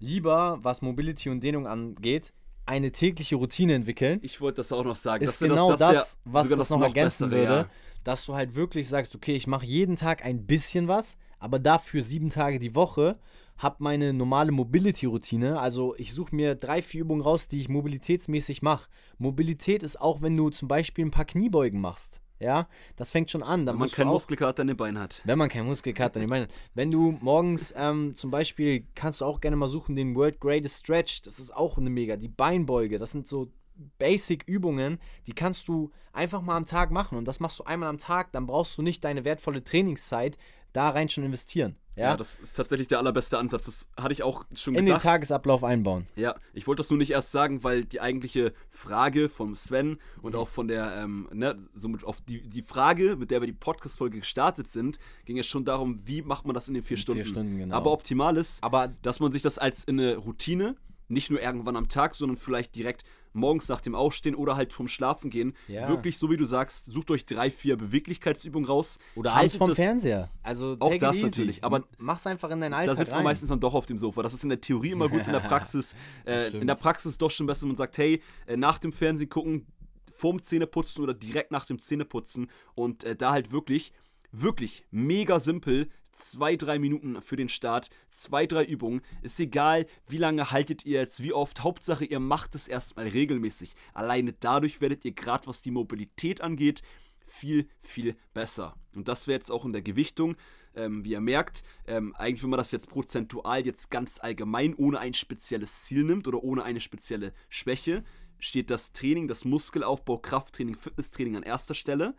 Lieber, 0.00 0.58
was 0.62 0.82
Mobility 0.82 1.28
und 1.30 1.44
Dehnung 1.44 1.66
angeht, 1.66 2.32
eine 2.66 2.92
tägliche 2.92 3.36
Routine 3.36 3.74
entwickeln. 3.74 4.18
Ich 4.22 4.40
wollte 4.40 4.56
das 4.56 4.72
auch 4.72 4.84
noch 4.84 4.96
sagen. 4.96 5.24
ist 5.24 5.38
genau 5.38 5.74
das, 5.76 5.92
ja 5.92 6.04
was 6.24 6.48
sogar 6.48 6.58
das, 6.58 6.70
noch 6.70 6.82
ergänzen 6.82 7.30
Bessere, 7.30 7.48
würde, 7.48 7.60
ja. 7.62 7.70
dass 8.04 8.24
du 8.24 8.34
halt 8.34 8.54
wirklich 8.54 8.88
sagst, 8.88 9.14
okay, 9.14 9.34
ich 9.34 9.46
mache 9.46 9.66
jeden 9.66 9.96
Tag 9.96 10.24
ein 10.24 10.46
bisschen 10.46 10.88
was, 10.88 11.16
aber 11.38 11.58
dafür 11.58 12.02
sieben 12.02 12.30
Tage 12.30 12.58
die 12.58 12.74
Woche, 12.74 13.18
habe 13.58 13.76
meine 13.80 14.14
normale 14.14 14.52
Mobility-Routine, 14.52 15.60
also 15.60 15.94
ich 15.96 16.14
suche 16.14 16.34
mir 16.34 16.54
drei, 16.54 16.80
vier 16.80 17.02
Übungen 17.02 17.20
raus, 17.20 17.46
die 17.46 17.60
ich 17.60 17.68
mobilitätsmäßig 17.68 18.62
mache. 18.62 18.88
Mobilität 19.18 19.82
ist 19.82 20.00
auch, 20.00 20.22
wenn 20.22 20.36
du 20.36 20.48
zum 20.48 20.66
Beispiel 20.66 21.04
ein 21.04 21.10
paar 21.10 21.26
Kniebeugen 21.26 21.80
machst, 21.80 22.22
ja, 22.40 22.68
das 22.96 23.12
fängt 23.12 23.30
schon 23.30 23.42
an. 23.42 23.66
Dann 23.66 23.76
Wenn 23.76 23.80
man 23.80 23.90
keinen 23.90 24.08
Muskelkater 24.08 24.62
in 24.62 24.68
den 24.68 24.76
Beinen 24.76 25.00
hat. 25.00 25.22
wenn 25.24 25.38
man 25.38 25.48
keinen 25.48 25.66
Muskelkater, 25.66 26.20
ich 26.20 26.28
meine, 26.28 26.48
wenn 26.74 26.90
du 26.90 27.16
morgens 27.20 27.72
ähm, 27.76 28.16
zum 28.16 28.30
Beispiel, 28.30 28.86
kannst 28.94 29.20
du 29.20 29.26
auch 29.26 29.40
gerne 29.40 29.56
mal 29.56 29.68
suchen, 29.68 29.94
den 29.94 30.16
World 30.16 30.40
Greatest 30.40 30.80
Stretch, 30.80 31.22
das 31.22 31.38
ist 31.38 31.54
auch 31.54 31.76
eine 31.76 31.90
mega, 31.90 32.16
die 32.16 32.28
Beinbeuge, 32.28 32.98
das 32.98 33.12
sind 33.12 33.28
so 33.28 33.52
Basic-Übungen, 33.98 34.98
die 35.26 35.32
kannst 35.32 35.68
du 35.68 35.90
einfach 36.12 36.42
mal 36.42 36.56
am 36.56 36.66
Tag 36.66 36.90
machen 36.90 37.18
und 37.18 37.26
das 37.26 37.40
machst 37.40 37.58
du 37.58 37.64
einmal 37.64 37.88
am 37.88 37.98
Tag, 37.98 38.32
dann 38.32 38.46
brauchst 38.46 38.76
du 38.76 38.82
nicht 38.82 39.04
deine 39.04 39.24
wertvolle 39.24 39.62
Trainingszeit 39.62 40.36
da 40.72 40.88
rein 40.90 41.08
schon 41.08 41.24
investieren. 41.24 41.76
Ja, 41.96 42.10
Ja, 42.10 42.16
das 42.16 42.36
ist 42.36 42.54
tatsächlich 42.54 42.88
der 42.88 42.98
allerbeste 42.98 43.36
Ansatz. 43.38 43.64
Das 43.64 43.88
hatte 43.96 44.12
ich 44.12 44.22
auch 44.22 44.44
schon 44.54 44.74
in 44.74 44.80
den 44.80 44.86
gedacht. 44.86 45.02
Tagesablauf 45.02 45.64
einbauen. 45.64 46.06
Ja, 46.16 46.34
ich 46.54 46.66
wollte 46.66 46.80
das 46.80 46.90
nur 46.90 46.98
nicht 46.98 47.10
erst 47.10 47.32
sagen, 47.32 47.62
weil 47.64 47.84
die 47.84 48.00
eigentliche 48.00 48.52
Frage 48.70 49.28
vom 49.28 49.54
Sven 49.54 49.98
und 50.22 50.36
auch 50.36 50.48
von 50.48 50.68
der, 50.68 50.96
ähm, 50.96 51.28
ne, 51.32 51.56
somit 51.74 52.04
auf 52.04 52.20
die, 52.22 52.40
die 52.48 52.62
Frage, 52.62 53.16
mit 53.16 53.30
der 53.30 53.40
wir 53.42 53.46
die 53.46 53.52
Podcast-Folge 53.52 54.20
gestartet 54.20 54.70
sind, 54.70 54.98
ging 55.24 55.38
es 55.38 55.46
schon 55.46 55.64
darum, 55.64 55.98
wie 56.06 56.22
macht 56.22 56.46
man 56.46 56.54
das 56.54 56.68
in 56.68 56.74
den 56.74 56.82
vier 56.82 56.96
In 56.96 57.00
Stunden. 57.02 57.22
vier 57.24 57.30
Stunden, 57.30 57.58
genau. 57.58 57.74
Aber 57.76 57.92
optimal 57.92 58.36
ist, 58.36 58.62
Aber 58.62 58.88
dass 59.02 59.20
man 59.20 59.32
sich 59.32 59.42
das 59.42 59.58
als 59.58 59.84
in 59.84 59.98
eine 60.00 60.16
Routine, 60.16 60.76
nicht 61.08 61.28
nur 61.28 61.42
irgendwann 61.42 61.76
am 61.76 61.88
Tag, 61.88 62.14
sondern 62.14 62.36
vielleicht 62.36 62.76
direkt 62.76 63.02
morgens 63.32 63.68
nach 63.68 63.80
dem 63.80 63.94
Aufstehen 63.94 64.34
oder 64.34 64.56
halt 64.56 64.72
vom 64.72 64.88
Schlafen 64.88 65.30
gehen, 65.30 65.54
Ja. 65.68 65.88
wirklich 65.88 66.18
so 66.18 66.30
wie 66.30 66.36
du 66.36 66.44
sagst, 66.44 66.86
sucht 66.86 67.10
euch 67.10 67.26
drei, 67.26 67.50
vier 67.50 67.76
Beweglichkeitsübungen 67.76 68.66
raus. 68.68 68.98
oder 69.14 69.32
abends 69.34 69.56
vom 69.56 69.68
das- 69.68 69.76
Fernseher. 69.76 70.30
Also 70.42 70.76
Auch 70.80 70.96
das 70.96 71.16
easy. 71.18 71.26
natürlich, 71.26 71.64
aber 71.64 71.84
mach's 71.98 72.26
einfach 72.26 72.50
in 72.50 72.60
deinen 72.60 72.72
Da 72.72 72.78
Alltag 72.78 72.96
sitzt 72.96 73.10
man 73.10 73.18
rein. 73.18 73.24
meistens 73.24 73.48
dann 73.50 73.60
doch 73.60 73.74
auf 73.74 73.86
dem 73.86 73.98
Sofa. 73.98 74.22
Das 74.22 74.34
ist 74.34 74.42
in 74.42 74.48
der 74.48 74.60
Theorie 74.60 74.90
immer 74.90 75.08
gut, 75.08 75.26
in 75.26 75.32
der 75.32 75.40
Praxis. 75.74 75.94
Äh, 76.26 76.48
in 76.58 76.66
der 76.66 76.74
Praxis 76.74 77.18
doch 77.18 77.30
schon 77.30 77.46
besser, 77.46 77.62
wenn 77.62 77.68
man 77.68 77.76
sagt, 77.76 77.98
hey, 77.98 78.20
äh, 78.46 78.56
nach 78.56 78.78
dem 78.78 78.92
Fernsehen 78.92 79.28
gucken, 79.28 79.66
vorm 80.12 80.42
Zähneputzen 80.42 81.02
oder 81.02 81.14
direkt 81.14 81.50
nach 81.52 81.64
dem 81.66 81.78
Zähneputzen 81.80 82.50
und 82.74 83.04
äh, 83.04 83.14
da 83.16 83.30
halt 83.32 83.52
wirklich, 83.52 83.92
wirklich 84.32 84.84
mega 84.90 85.40
simpel. 85.40 85.88
Zwei, 86.20 86.56
drei 86.56 86.78
Minuten 86.78 87.20
für 87.22 87.36
den 87.36 87.48
Start, 87.48 87.90
zwei, 88.10 88.46
drei 88.46 88.64
Übungen. 88.64 89.00
Ist 89.22 89.40
egal, 89.40 89.86
wie 90.08 90.18
lange 90.18 90.50
haltet 90.50 90.84
ihr 90.84 91.00
jetzt, 91.00 91.22
wie 91.22 91.32
oft. 91.32 91.62
Hauptsache, 91.62 92.04
ihr 92.04 92.20
macht 92.20 92.54
es 92.54 92.68
erstmal 92.68 93.08
regelmäßig. 93.08 93.74
Alleine 93.94 94.32
dadurch 94.32 94.80
werdet 94.80 95.04
ihr 95.04 95.12
gerade, 95.12 95.46
was 95.46 95.62
die 95.62 95.70
Mobilität 95.70 96.40
angeht, 96.40 96.82
viel, 97.24 97.68
viel 97.80 98.16
besser. 98.34 98.76
Und 98.94 99.08
das 99.08 99.26
wäre 99.26 99.38
jetzt 99.38 99.50
auch 99.50 99.64
in 99.64 99.72
der 99.72 99.82
Gewichtung. 99.82 100.36
Ähm, 100.74 101.04
wie 101.04 101.12
ihr 101.12 101.20
merkt, 101.20 101.64
ähm, 101.86 102.14
eigentlich, 102.14 102.44
wenn 102.44 102.50
man 102.50 102.58
das 102.58 102.70
jetzt 102.70 102.88
prozentual 102.88 103.66
jetzt 103.66 103.90
ganz 103.90 104.20
allgemein 104.20 104.74
ohne 104.74 105.00
ein 105.00 105.14
spezielles 105.14 105.82
Ziel 105.82 106.04
nimmt 106.04 106.28
oder 106.28 106.44
ohne 106.44 106.62
eine 106.62 106.80
spezielle 106.80 107.32
Schwäche, 107.48 108.04
steht 108.38 108.70
das 108.70 108.92
Training, 108.92 109.26
das 109.26 109.44
Muskelaufbau, 109.44 110.18
Krafttraining, 110.18 110.76
Fitnesstraining 110.76 111.36
an 111.36 111.42
erster 111.42 111.74
Stelle. 111.74 112.14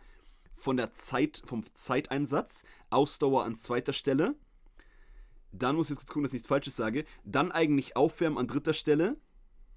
Von 0.62 0.76
der 0.76 0.92
Zeit, 0.92 1.42
vom 1.44 1.64
Zeiteinsatz, 1.74 2.62
Ausdauer 2.88 3.44
an 3.44 3.56
zweiter 3.56 3.92
Stelle. 3.92 4.36
Dann 5.50 5.74
muss 5.74 5.90
ich 5.90 5.96
jetzt 5.96 6.06
gucken, 6.06 6.22
dass 6.22 6.30
ich 6.30 6.34
nichts 6.34 6.46
Falsches 6.46 6.76
sage. 6.76 7.04
Dann 7.24 7.50
eigentlich 7.50 7.96
Aufwärmen 7.96 8.38
an 8.38 8.46
dritter 8.46 8.72
Stelle 8.72 9.16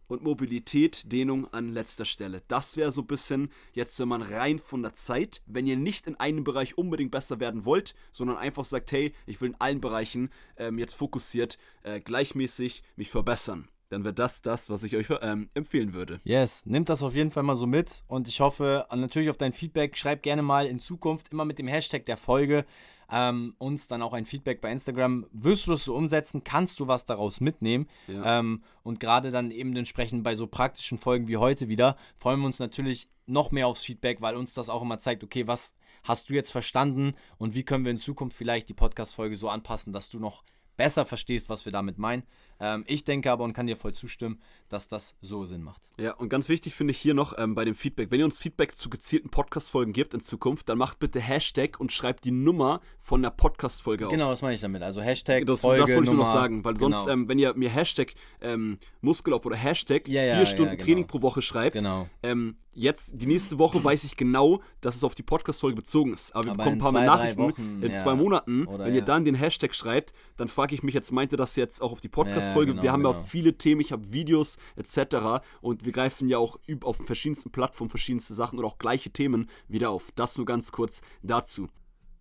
und 0.05 0.21
Mobilität, 0.21 1.11
Dehnung 1.11 1.51
an 1.51 1.73
letzter 1.73 2.05
Stelle. 2.05 2.43
Das 2.47 2.77
wäre 2.77 2.91
so 2.91 3.01
ein 3.01 3.07
bisschen 3.07 3.49
jetzt, 3.73 3.99
wenn 3.99 4.09
man 4.09 4.21
rein 4.21 4.59
von 4.59 4.83
der 4.83 4.93
Zeit, 4.93 5.41
wenn 5.47 5.65
ihr 5.65 5.75
nicht 5.75 6.05
in 6.05 6.19
einem 6.19 6.43
Bereich 6.43 6.77
unbedingt 6.77 7.09
besser 7.09 7.39
werden 7.39 7.65
wollt, 7.65 7.95
sondern 8.11 8.37
einfach 8.37 8.63
sagt, 8.63 8.91
hey, 8.91 9.15
ich 9.25 9.41
will 9.41 9.49
in 9.49 9.59
allen 9.59 9.81
Bereichen 9.81 10.29
ähm, 10.55 10.77
jetzt 10.77 10.93
fokussiert, 10.93 11.57
äh, 11.81 11.99
gleichmäßig 11.99 12.83
mich 12.95 13.09
verbessern. 13.09 13.67
Dann 13.89 14.03
wäre 14.03 14.13
das 14.13 14.41
das, 14.41 14.69
was 14.69 14.83
ich 14.83 14.95
euch 14.95 15.07
ähm, 15.21 15.49
empfehlen 15.53 15.93
würde. 15.93 16.19
Yes, 16.23 16.65
nimmt 16.65 16.89
das 16.89 17.03
auf 17.03 17.15
jeden 17.15 17.31
Fall 17.31 17.43
mal 17.43 17.55
so 17.55 17.67
mit 17.67 18.03
und 18.07 18.27
ich 18.27 18.39
hoffe 18.39 18.85
natürlich 18.93 19.29
auf 19.29 19.37
dein 19.37 19.53
Feedback. 19.53 19.97
Schreib 19.97 20.23
gerne 20.23 20.41
mal 20.41 20.65
in 20.65 20.79
Zukunft 20.79 21.31
immer 21.31 21.45
mit 21.45 21.59
dem 21.59 21.67
Hashtag 21.67 22.05
der 22.05 22.17
Folge 22.17 22.65
ähm, 23.11 23.55
uns 23.57 23.87
dann 23.87 24.01
auch 24.01 24.13
ein 24.13 24.25
Feedback 24.25 24.61
bei 24.61 24.71
Instagram. 24.71 25.27
Wirst 25.31 25.67
du 25.67 25.71
das 25.71 25.85
so 25.85 25.95
umsetzen? 25.95 26.43
Kannst 26.43 26.79
du 26.79 26.87
was 26.87 27.05
daraus 27.05 27.39
mitnehmen? 27.41 27.87
Ja. 28.07 28.39
Ähm, 28.39 28.63
und 28.83 28.99
gerade 28.99 29.31
dann 29.31 29.51
eben 29.51 29.75
entsprechend 29.75 30.23
bei 30.23 30.35
so 30.35 30.47
praktischen 30.47 30.97
Folgen 30.97 31.27
wie 31.27 31.37
heute 31.37 31.67
wieder 31.67 31.97
freuen 32.17 32.39
wir 32.39 32.47
uns 32.47 32.59
natürlich 32.59 33.07
noch 33.27 33.51
mehr 33.51 33.67
aufs 33.67 33.83
Feedback, 33.83 34.21
weil 34.21 34.35
uns 34.35 34.53
das 34.53 34.69
auch 34.69 34.81
immer 34.81 34.99
zeigt, 34.99 35.23
okay, 35.23 35.47
was 35.47 35.75
hast 36.03 36.29
du 36.29 36.33
jetzt 36.33 36.51
verstanden 36.51 37.13
und 37.37 37.55
wie 37.55 37.63
können 37.63 37.83
wir 37.83 37.91
in 37.91 37.97
Zukunft 37.97 38.37
vielleicht 38.37 38.69
die 38.69 38.73
Podcast-Folge 38.73 39.35
so 39.35 39.49
anpassen, 39.49 39.93
dass 39.93 40.09
du 40.09 40.19
noch 40.19 40.43
besser 40.77 41.05
verstehst, 41.05 41.49
was 41.49 41.65
wir 41.65 41.71
damit 41.71 41.97
meinen. 41.97 42.23
Ähm, 42.59 42.83
ich 42.87 43.03
denke 43.03 43.31
aber 43.31 43.43
und 43.43 43.53
kann 43.53 43.67
dir 43.67 43.77
voll 43.77 43.93
zustimmen, 43.93 44.41
dass 44.69 44.87
das 44.87 45.15
so 45.21 45.45
Sinn 45.45 45.61
macht. 45.61 45.81
Ja, 45.97 46.13
und 46.15 46.29
ganz 46.29 46.49
wichtig 46.49 46.75
finde 46.75 46.91
ich 46.91 46.97
hier 46.97 47.13
noch 47.13 47.37
ähm, 47.37 47.55
bei 47.55 47.65
dem 47.65 47.75
Feedback, 47.75 48.11
wenn 48.11 48.19
ihr 48.19 48.25
uns 48.25 48.37
Feedback 48.37 48.75
zu 48.75 48.89
gezielten 48.89 49.29
Podcast-Folgen 49.29 49.93
gebt 49.93 50.13
in 50.13 50.21
Zukunft, 50.21 50.69
dann 50.69 50.77
macht 50.77 50.99
bitte 50.99 51.19
Hashtag 51.19 51.79
und 51.79 51.91
schreibt 51.91 52.25
die 52.25 52.31
Nummer 52.31 52.81
von 52.99 53.21
der 53.21 53.29
Podcast-Folge 53.29 54.07
auf. 54.07 54.11
Genau, 54.11 54.29
das 54.29 54.41
meine 54.41 54.55
ich 54.55 54.61
damit. 54.61 54.81
Also 54.81 55.01
Hashtag 55.01 55.45
das, 55.45 55.61
Folge, 55.61 55.81
Das 55.81 55.89
wollte 55.91 56.03
ich 56.03 56.09
nur 56.09 56.25
noch 56.25 56.31
sagen, 56.31 56.63
weil 56.63 56.73
genau. 56.73 56.97
sonst, 56.97 57.07
ähm, 57.07 57.27
wenn 57.27 57.39
ihr 57.39 57.53
mir 57.55 57.69
Hashtag 57.69 58.13
ähm, 58.41 58.79
Muskelop 59.01 59.45
oder 59.45 59.55
Hashtag 59.55 60.07
ja, 60.07 60.23
ja, 60.23 60.37
vier 60.37 60.45
Stunden 60.45 60.71
ja, 60.71 60.75
genau. 60.75 60.85
Training 60.85 61.07
pro 61.07 61.21
Woche 61.21 61.41
schreibt, 61.41 61.77
genau. 61.77 62.09
ähm, 62.23 62.57
jetzt, 62.75 63.13
die 63.15 63.25
nächste 63.25 63.57
Woche 63.57 63.83
weiß 63.83 64.03
ich 64.03 64.17
genau, 64.17 64.61
dass 64.81 64.95
es 64.95 65.03
auf 65.03 65.15
die 65.15 65.23
Podcast-Folge 65.23 65.75
bezogen 65.75 66.13
ist. 66.13 66.35
Aber 66.35 66.45
wir 66.45 66.51
Aber 66.51 66.63
bekommen 66.63 66.77
ein 66.77 66.81
paar 66.81 66.91
mehr 66.91 67.05
Nachrichten 67.05 67.41
Wochen, 67.41 67.81
in 67.81 67.93
zwei 67.95 68.15
Monaten. 68.15 68.67
Oder, 68.67 68.85
wenn 68.85 68.95
ihr 68.95 69.01
dann 69.01 69.25
den 69.25 69.35
Hashtag 69.35 69.73
schreibt, 69.73 70.13
dann 70.37 70.47
frage 70.47 70.75
ich 70.75 70.83
mich 70.83 70.93
jetzt, 70.93 71.11
meint 71.11 71.31
ihr 71.31 71.37
das 71.37 71.55
jetzt 71.55 71.81
auch 71.81 71.91
auf 71.91 72.01
die 72.01 72.09
Podcast-Folge? 72.09 72.71
Genau, 72.71 72.83
wir 72.83 72.91
haben 72.91 73.03
ja 73.03 73.11
genau. 73.11 73.21
auch 73.21 73.27
viele 73.27 73.57
Themen, 73.57 73.81
ich 73.81 73.91
habe 73.91 74.11
Videos 74.11 74.54
etc. 74.75 75.43
Und 75.61 75.85
wir 75.85 75.91
greifen 75.91 76.27
ja 76.27 76.37
auch 76.37 76.59
auf 76.83 76.97
verschiedensten 76.97 77.51
Plattformen 77.51 77.89
verschiedenste 77.89 78.33
Sachen 78.33 78.59
oder 78.59 78.67
auch 78.67 78.77
gleiche 78.77 79.11
Themen 79.11 79.49
wieder 79.67 79.89
auf. 79.89 80.11
Das 80.15 80.37
nur 80.37 80.45
ganz 80.45 80.71
kurz 80.71 81.01
dazu. 81.21 81.69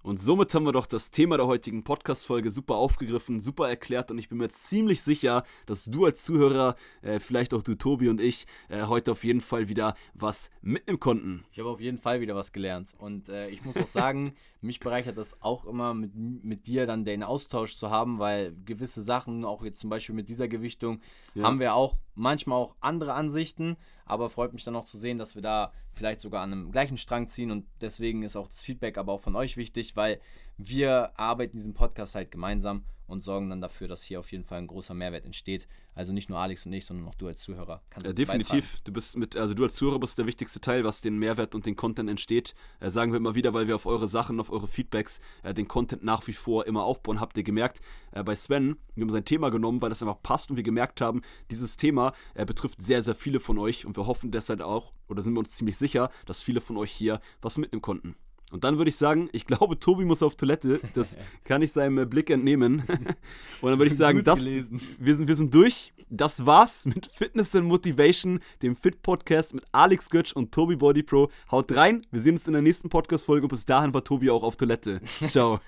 Und 0.04 0.20
somit 0.20 0.54
haben 0.54 0.66
wir 0.66 0.72
doch 0.72 0.84
das 0.84 1.10
Thema 1.10 1.38
der 1.38 1.46
heutigen 1.46 1.82
Podcast-Folge 1.82 2.50
super 2.50 2.74
aufgegriffen, 2.74 3.40
super 3.40 3.70
erklärt 3.70 4.10
und 4.10 4.18
ich 4.18 4.28
bin 4.28 4.36
mir 4.36 4.50
ziemlich 4.50 5.00
sicher, 5.00 5.44
dass 5.64 5.86
du 5.86 6.04
als 6.04 6.22
Zuhörer, 6.22 6.76
äh, 7.00 7.20
vielleicht 7.20 7.54
auch 7.54 7.62
du 7.62 7.74
Tobi 7.74 8.10
und 8.10 8.20
ich, 8.20 8.46
äh, 8.68 8.82
heute 8.82 9.12
auf 9.12 9.24
jeden 9.24 9.40
Fall 9.40 9.70
wieder 9.70 9.94
was 10.12 10.50
mitnehmen 10.60 11.00
konnten. 11.00 11.46
Ich 11.52 11.58
habe 11.58 11.70
auf 11.70 11.80
jeden 11.80 11.96
Fall 11.96 12.20
wieder 12.20 12.36
was 12.36 12.52
gelernt 12.52 12.92
und 12.98 13.30
äh, 13.30 13.48
ich 13.48 13.64
muss 13.64 13.78
auch 13.78 13.86
sagen, 13.86 14.34
mich 14.64 14.80
bereichert 14.80 15.18
das 15.18 15.40
auch 15.42 15.64
immer 15.64 15.94
mit, 15.94 16.14
mit 16.14 16.66
dir 16.66 16.86
dann 16.86 17.04
den 17.04 17.22
Austausch 17.22 17.74
zu 17.76 17.90
haben, 17.90 18.18
weil 18.18 18.56
gewisse 18.64 19.02
Sachen, 19.02 19.44
auch 19.44 19.62
jetzt 19.62 19.80
zum 19.80 19.90
Beispiel 19.90 20.14
mit 20.14 20.28
dieser 20.28 20.48
Gewichtung, 20.48 21.00
ja. 21.34 21.44
haben 21.44 21.60
wir 21.60 21.74
auch 21.74 21.98
manchmal 22.14 22.58
auch 22.58 22.74
andere 22.80 23.12
Ansichten, 23.12 23.76
aber 24.06 24.30
freut 24.30 24.52
mich 24.52 24.64
dann 24.64 24.76
auch 24.76 24.86
zu 24.86 24.98
sehen, 24.98 25.18
dass 25.18 25.34
wir 25.34 25.42
da 25.42 25.72
vielleicht 25.92 26.20
sogar 26.20 26.42
an 26.42 26.52
einem 26.52 26.72
gleichen 26.72 26.96
Strang 26.96 27.28
ziehen 27.28 27.50
und 27.50 27.66
deswegen 27.80 28.22
ist 28.22 28.36
auch 28.36 28.48
das 28.48 28.62
Feedback 28.62 28.98
aber 28.98 29.12
auch 29.12 29.20
von 29.20 29.36
euch 29.36 29.56
wichtig, 29.56 29.96
weil 29.96 30.20
wir 30.56 31.18
arbeiten 31.18 31.56
diesen 31.56 31.74
Podcast 31.74 32.14
halt 32.14 32.30
gemeinsam 32.30 32.84
und 33.06 33.22
sorgen 33.22 33.50
dann 33.50 33.60
dafür, 33.60 33.88
dass 33.88 34.02
hier 34.02 34.20
auf 34.20 34.32
jeden 34.32 34.44
Fall 34.44 34.58
ein 34.58 34.66
großer 34.66 34.94
Mehrwert 34.94 35.24
entsteht. 35.24 35.68
Also 35.94 36.12
nicht 36.12 36.28
nur 36.28 36.38
Alex 36.38 36.66
und 36.66 36.72
ich, 36.72 36.86
sondern 36.86 37.06
auch 37.06 37.14
du 37.14 37.26
als 37.26 37.40
Zuhörer. 37.40 37.82
Kannst 37.90 38.06
ja, 38.06 38.12
definitiv. 38.12 38.64
Beitragen. 38.64 38.84
Du 38.84 38.92
bist 38.92 39.16
mit, 39.16 39.36
also 39.36 39.54
du 39.54 39.62
als 39.62 39.74
Zuhörer 39.74 40.00
bist 40.00 40.18
der 40.18 40.26
wichtigste 40.26 40.60
Teil, 40.60 40.84
was 40.84 41.00
den 41.00 41.18
Mehrwert 41.18 41.54
und 41.54 41.66
den 41.66 41.76
Content 41.76 42.10
entsteht. 42.10 42.54
Äh, 42.80 42.90
sagen 42.90 43.12
wir 43.12 43.18
immer 43.18 43.34
wieder, 43.34 43.54
weil 43.54 43.68
wir 43.68 43.76
auf 43.76 43.86
eure 43.86 44.08
Sachen, 44.08 44.40
auf 44.40 44.50
eure 44.50 44.66
Feedbacks 44.66 45.20
äh, 45.42 45.54
den 45.54 45.68
Content 45.68 46.02
nach 46.02 46.26
wie 46.26 46.32
vor 46.32 46.66
immer 46.66 46.84
aufbauen. 46.84 47.20
Habt 47.20 47.36
ihr 47.36 47.44
gemerkt, 47.44 47.80
äh, 48.12 48.22
bei 48.24 48.34
Sven, 48.34 48.76
wir 48.94 49.02
haben 49.02 49.10
sein 49.10 49.24
Thema 49.24 49.50
genommen, 49.50 49.80
weil 49.80 49.90
das 49.90 50.02
einfach 50.02 50.22
passt 50.22 50.50
und 50.50 50.56
wir 50.56 50.64
gemerkt 50.64 51.00
haben, 51.00 51.22
dieses 51.50 51.76
Thema 51.76 52.12
äh, 52.34 52.44
betrifft 52.44 52.82
sehr, 52.82 53.02
sehr 53.02 53.14
viele 53.14 53.40
von 53.40 53.58
euch 53.58 53.86
und 53.86 53.96
wir 53.96 54.06
hoffen 54.06 54.30
deshalb 54.30 54.60
auch, 54.60 54.92
oder 55.08 55.22
sind 55.22 55.34
wir 55.34 55.40
uns 55.40 55.56
ziemlich 55.56 55.76
sicher, 55.76 56.10
dass 56.26 56.42
viele 56.42 56.60
von 56.60 56.76
euch 56.76 56.92
hier 56.92 57.20
was 57.40 57.58
mitnehmen 57.58 57.82
konnten. 57.82 58.16
Und 58.50 58.64
dann 58.64 58.78
würde 58.78 58.88
ich 58.88 58.96
sagen, 58.96 59.28
ich 59.32 59.46
glaube, 59.46 59.78
Tobi 59.78 60.04
muss 60.04 60.22
auf 60.22 60.36
Toilette. 60.36 60.80
Das 60.94 61.16
kann 61.44 61.62
ich 61.62 61.72
seinem 61.72 61.98
äh, 61.98 62.06
Blick 62.06 62.30
entnehmen. 62.30 62.80
Und 63.60 63.70
dann 63.70 63.78
würde 63.78 63.86
ich 63.90 63.96
sagen, 63.96 64.22
das, 64.22 64.44
wir, 64.44 64.62
sind, 64.62 65.28
wir 65.28 65.36
sind 65.36 65.52
durch. 65.52 65.92
Das 66.10 66.46
war's 66.46 66.86
mit 66.86 67.06
Fitness 67.06 67.54
and 67.56 67.66
Motivation, 67.66 68.40
dem 68.62 68.76
Fit-Podcast 68.76 69.54
mit 69.54 69.64
Alex 69.72 70.10
Götsch 70.10 70.32
und 70.34 70.52
Tobi 70.52 70.76
Body 70.76 71.02
Pro. 71.02 71.30
Haut 71.50 71.74
rein, 71.74 72.06
wir 72.10 72.20
sehen 72.20 72.34
uns 72.34 72.46
in 72.46 72.52
der 72.52 72.62
nächsten 72.62 72.88
Podcast-Folge 72.88 73.44
und 73.44 73.48
bis 73.48 73.64
dahin 73.64 73.92
war 73.94 74.04
Tobi 74.04 74.30
auch 74.30 74.42
auf 74.42 74.56
Toilette. 74.56 75.00
Ciao. 75.26 75.60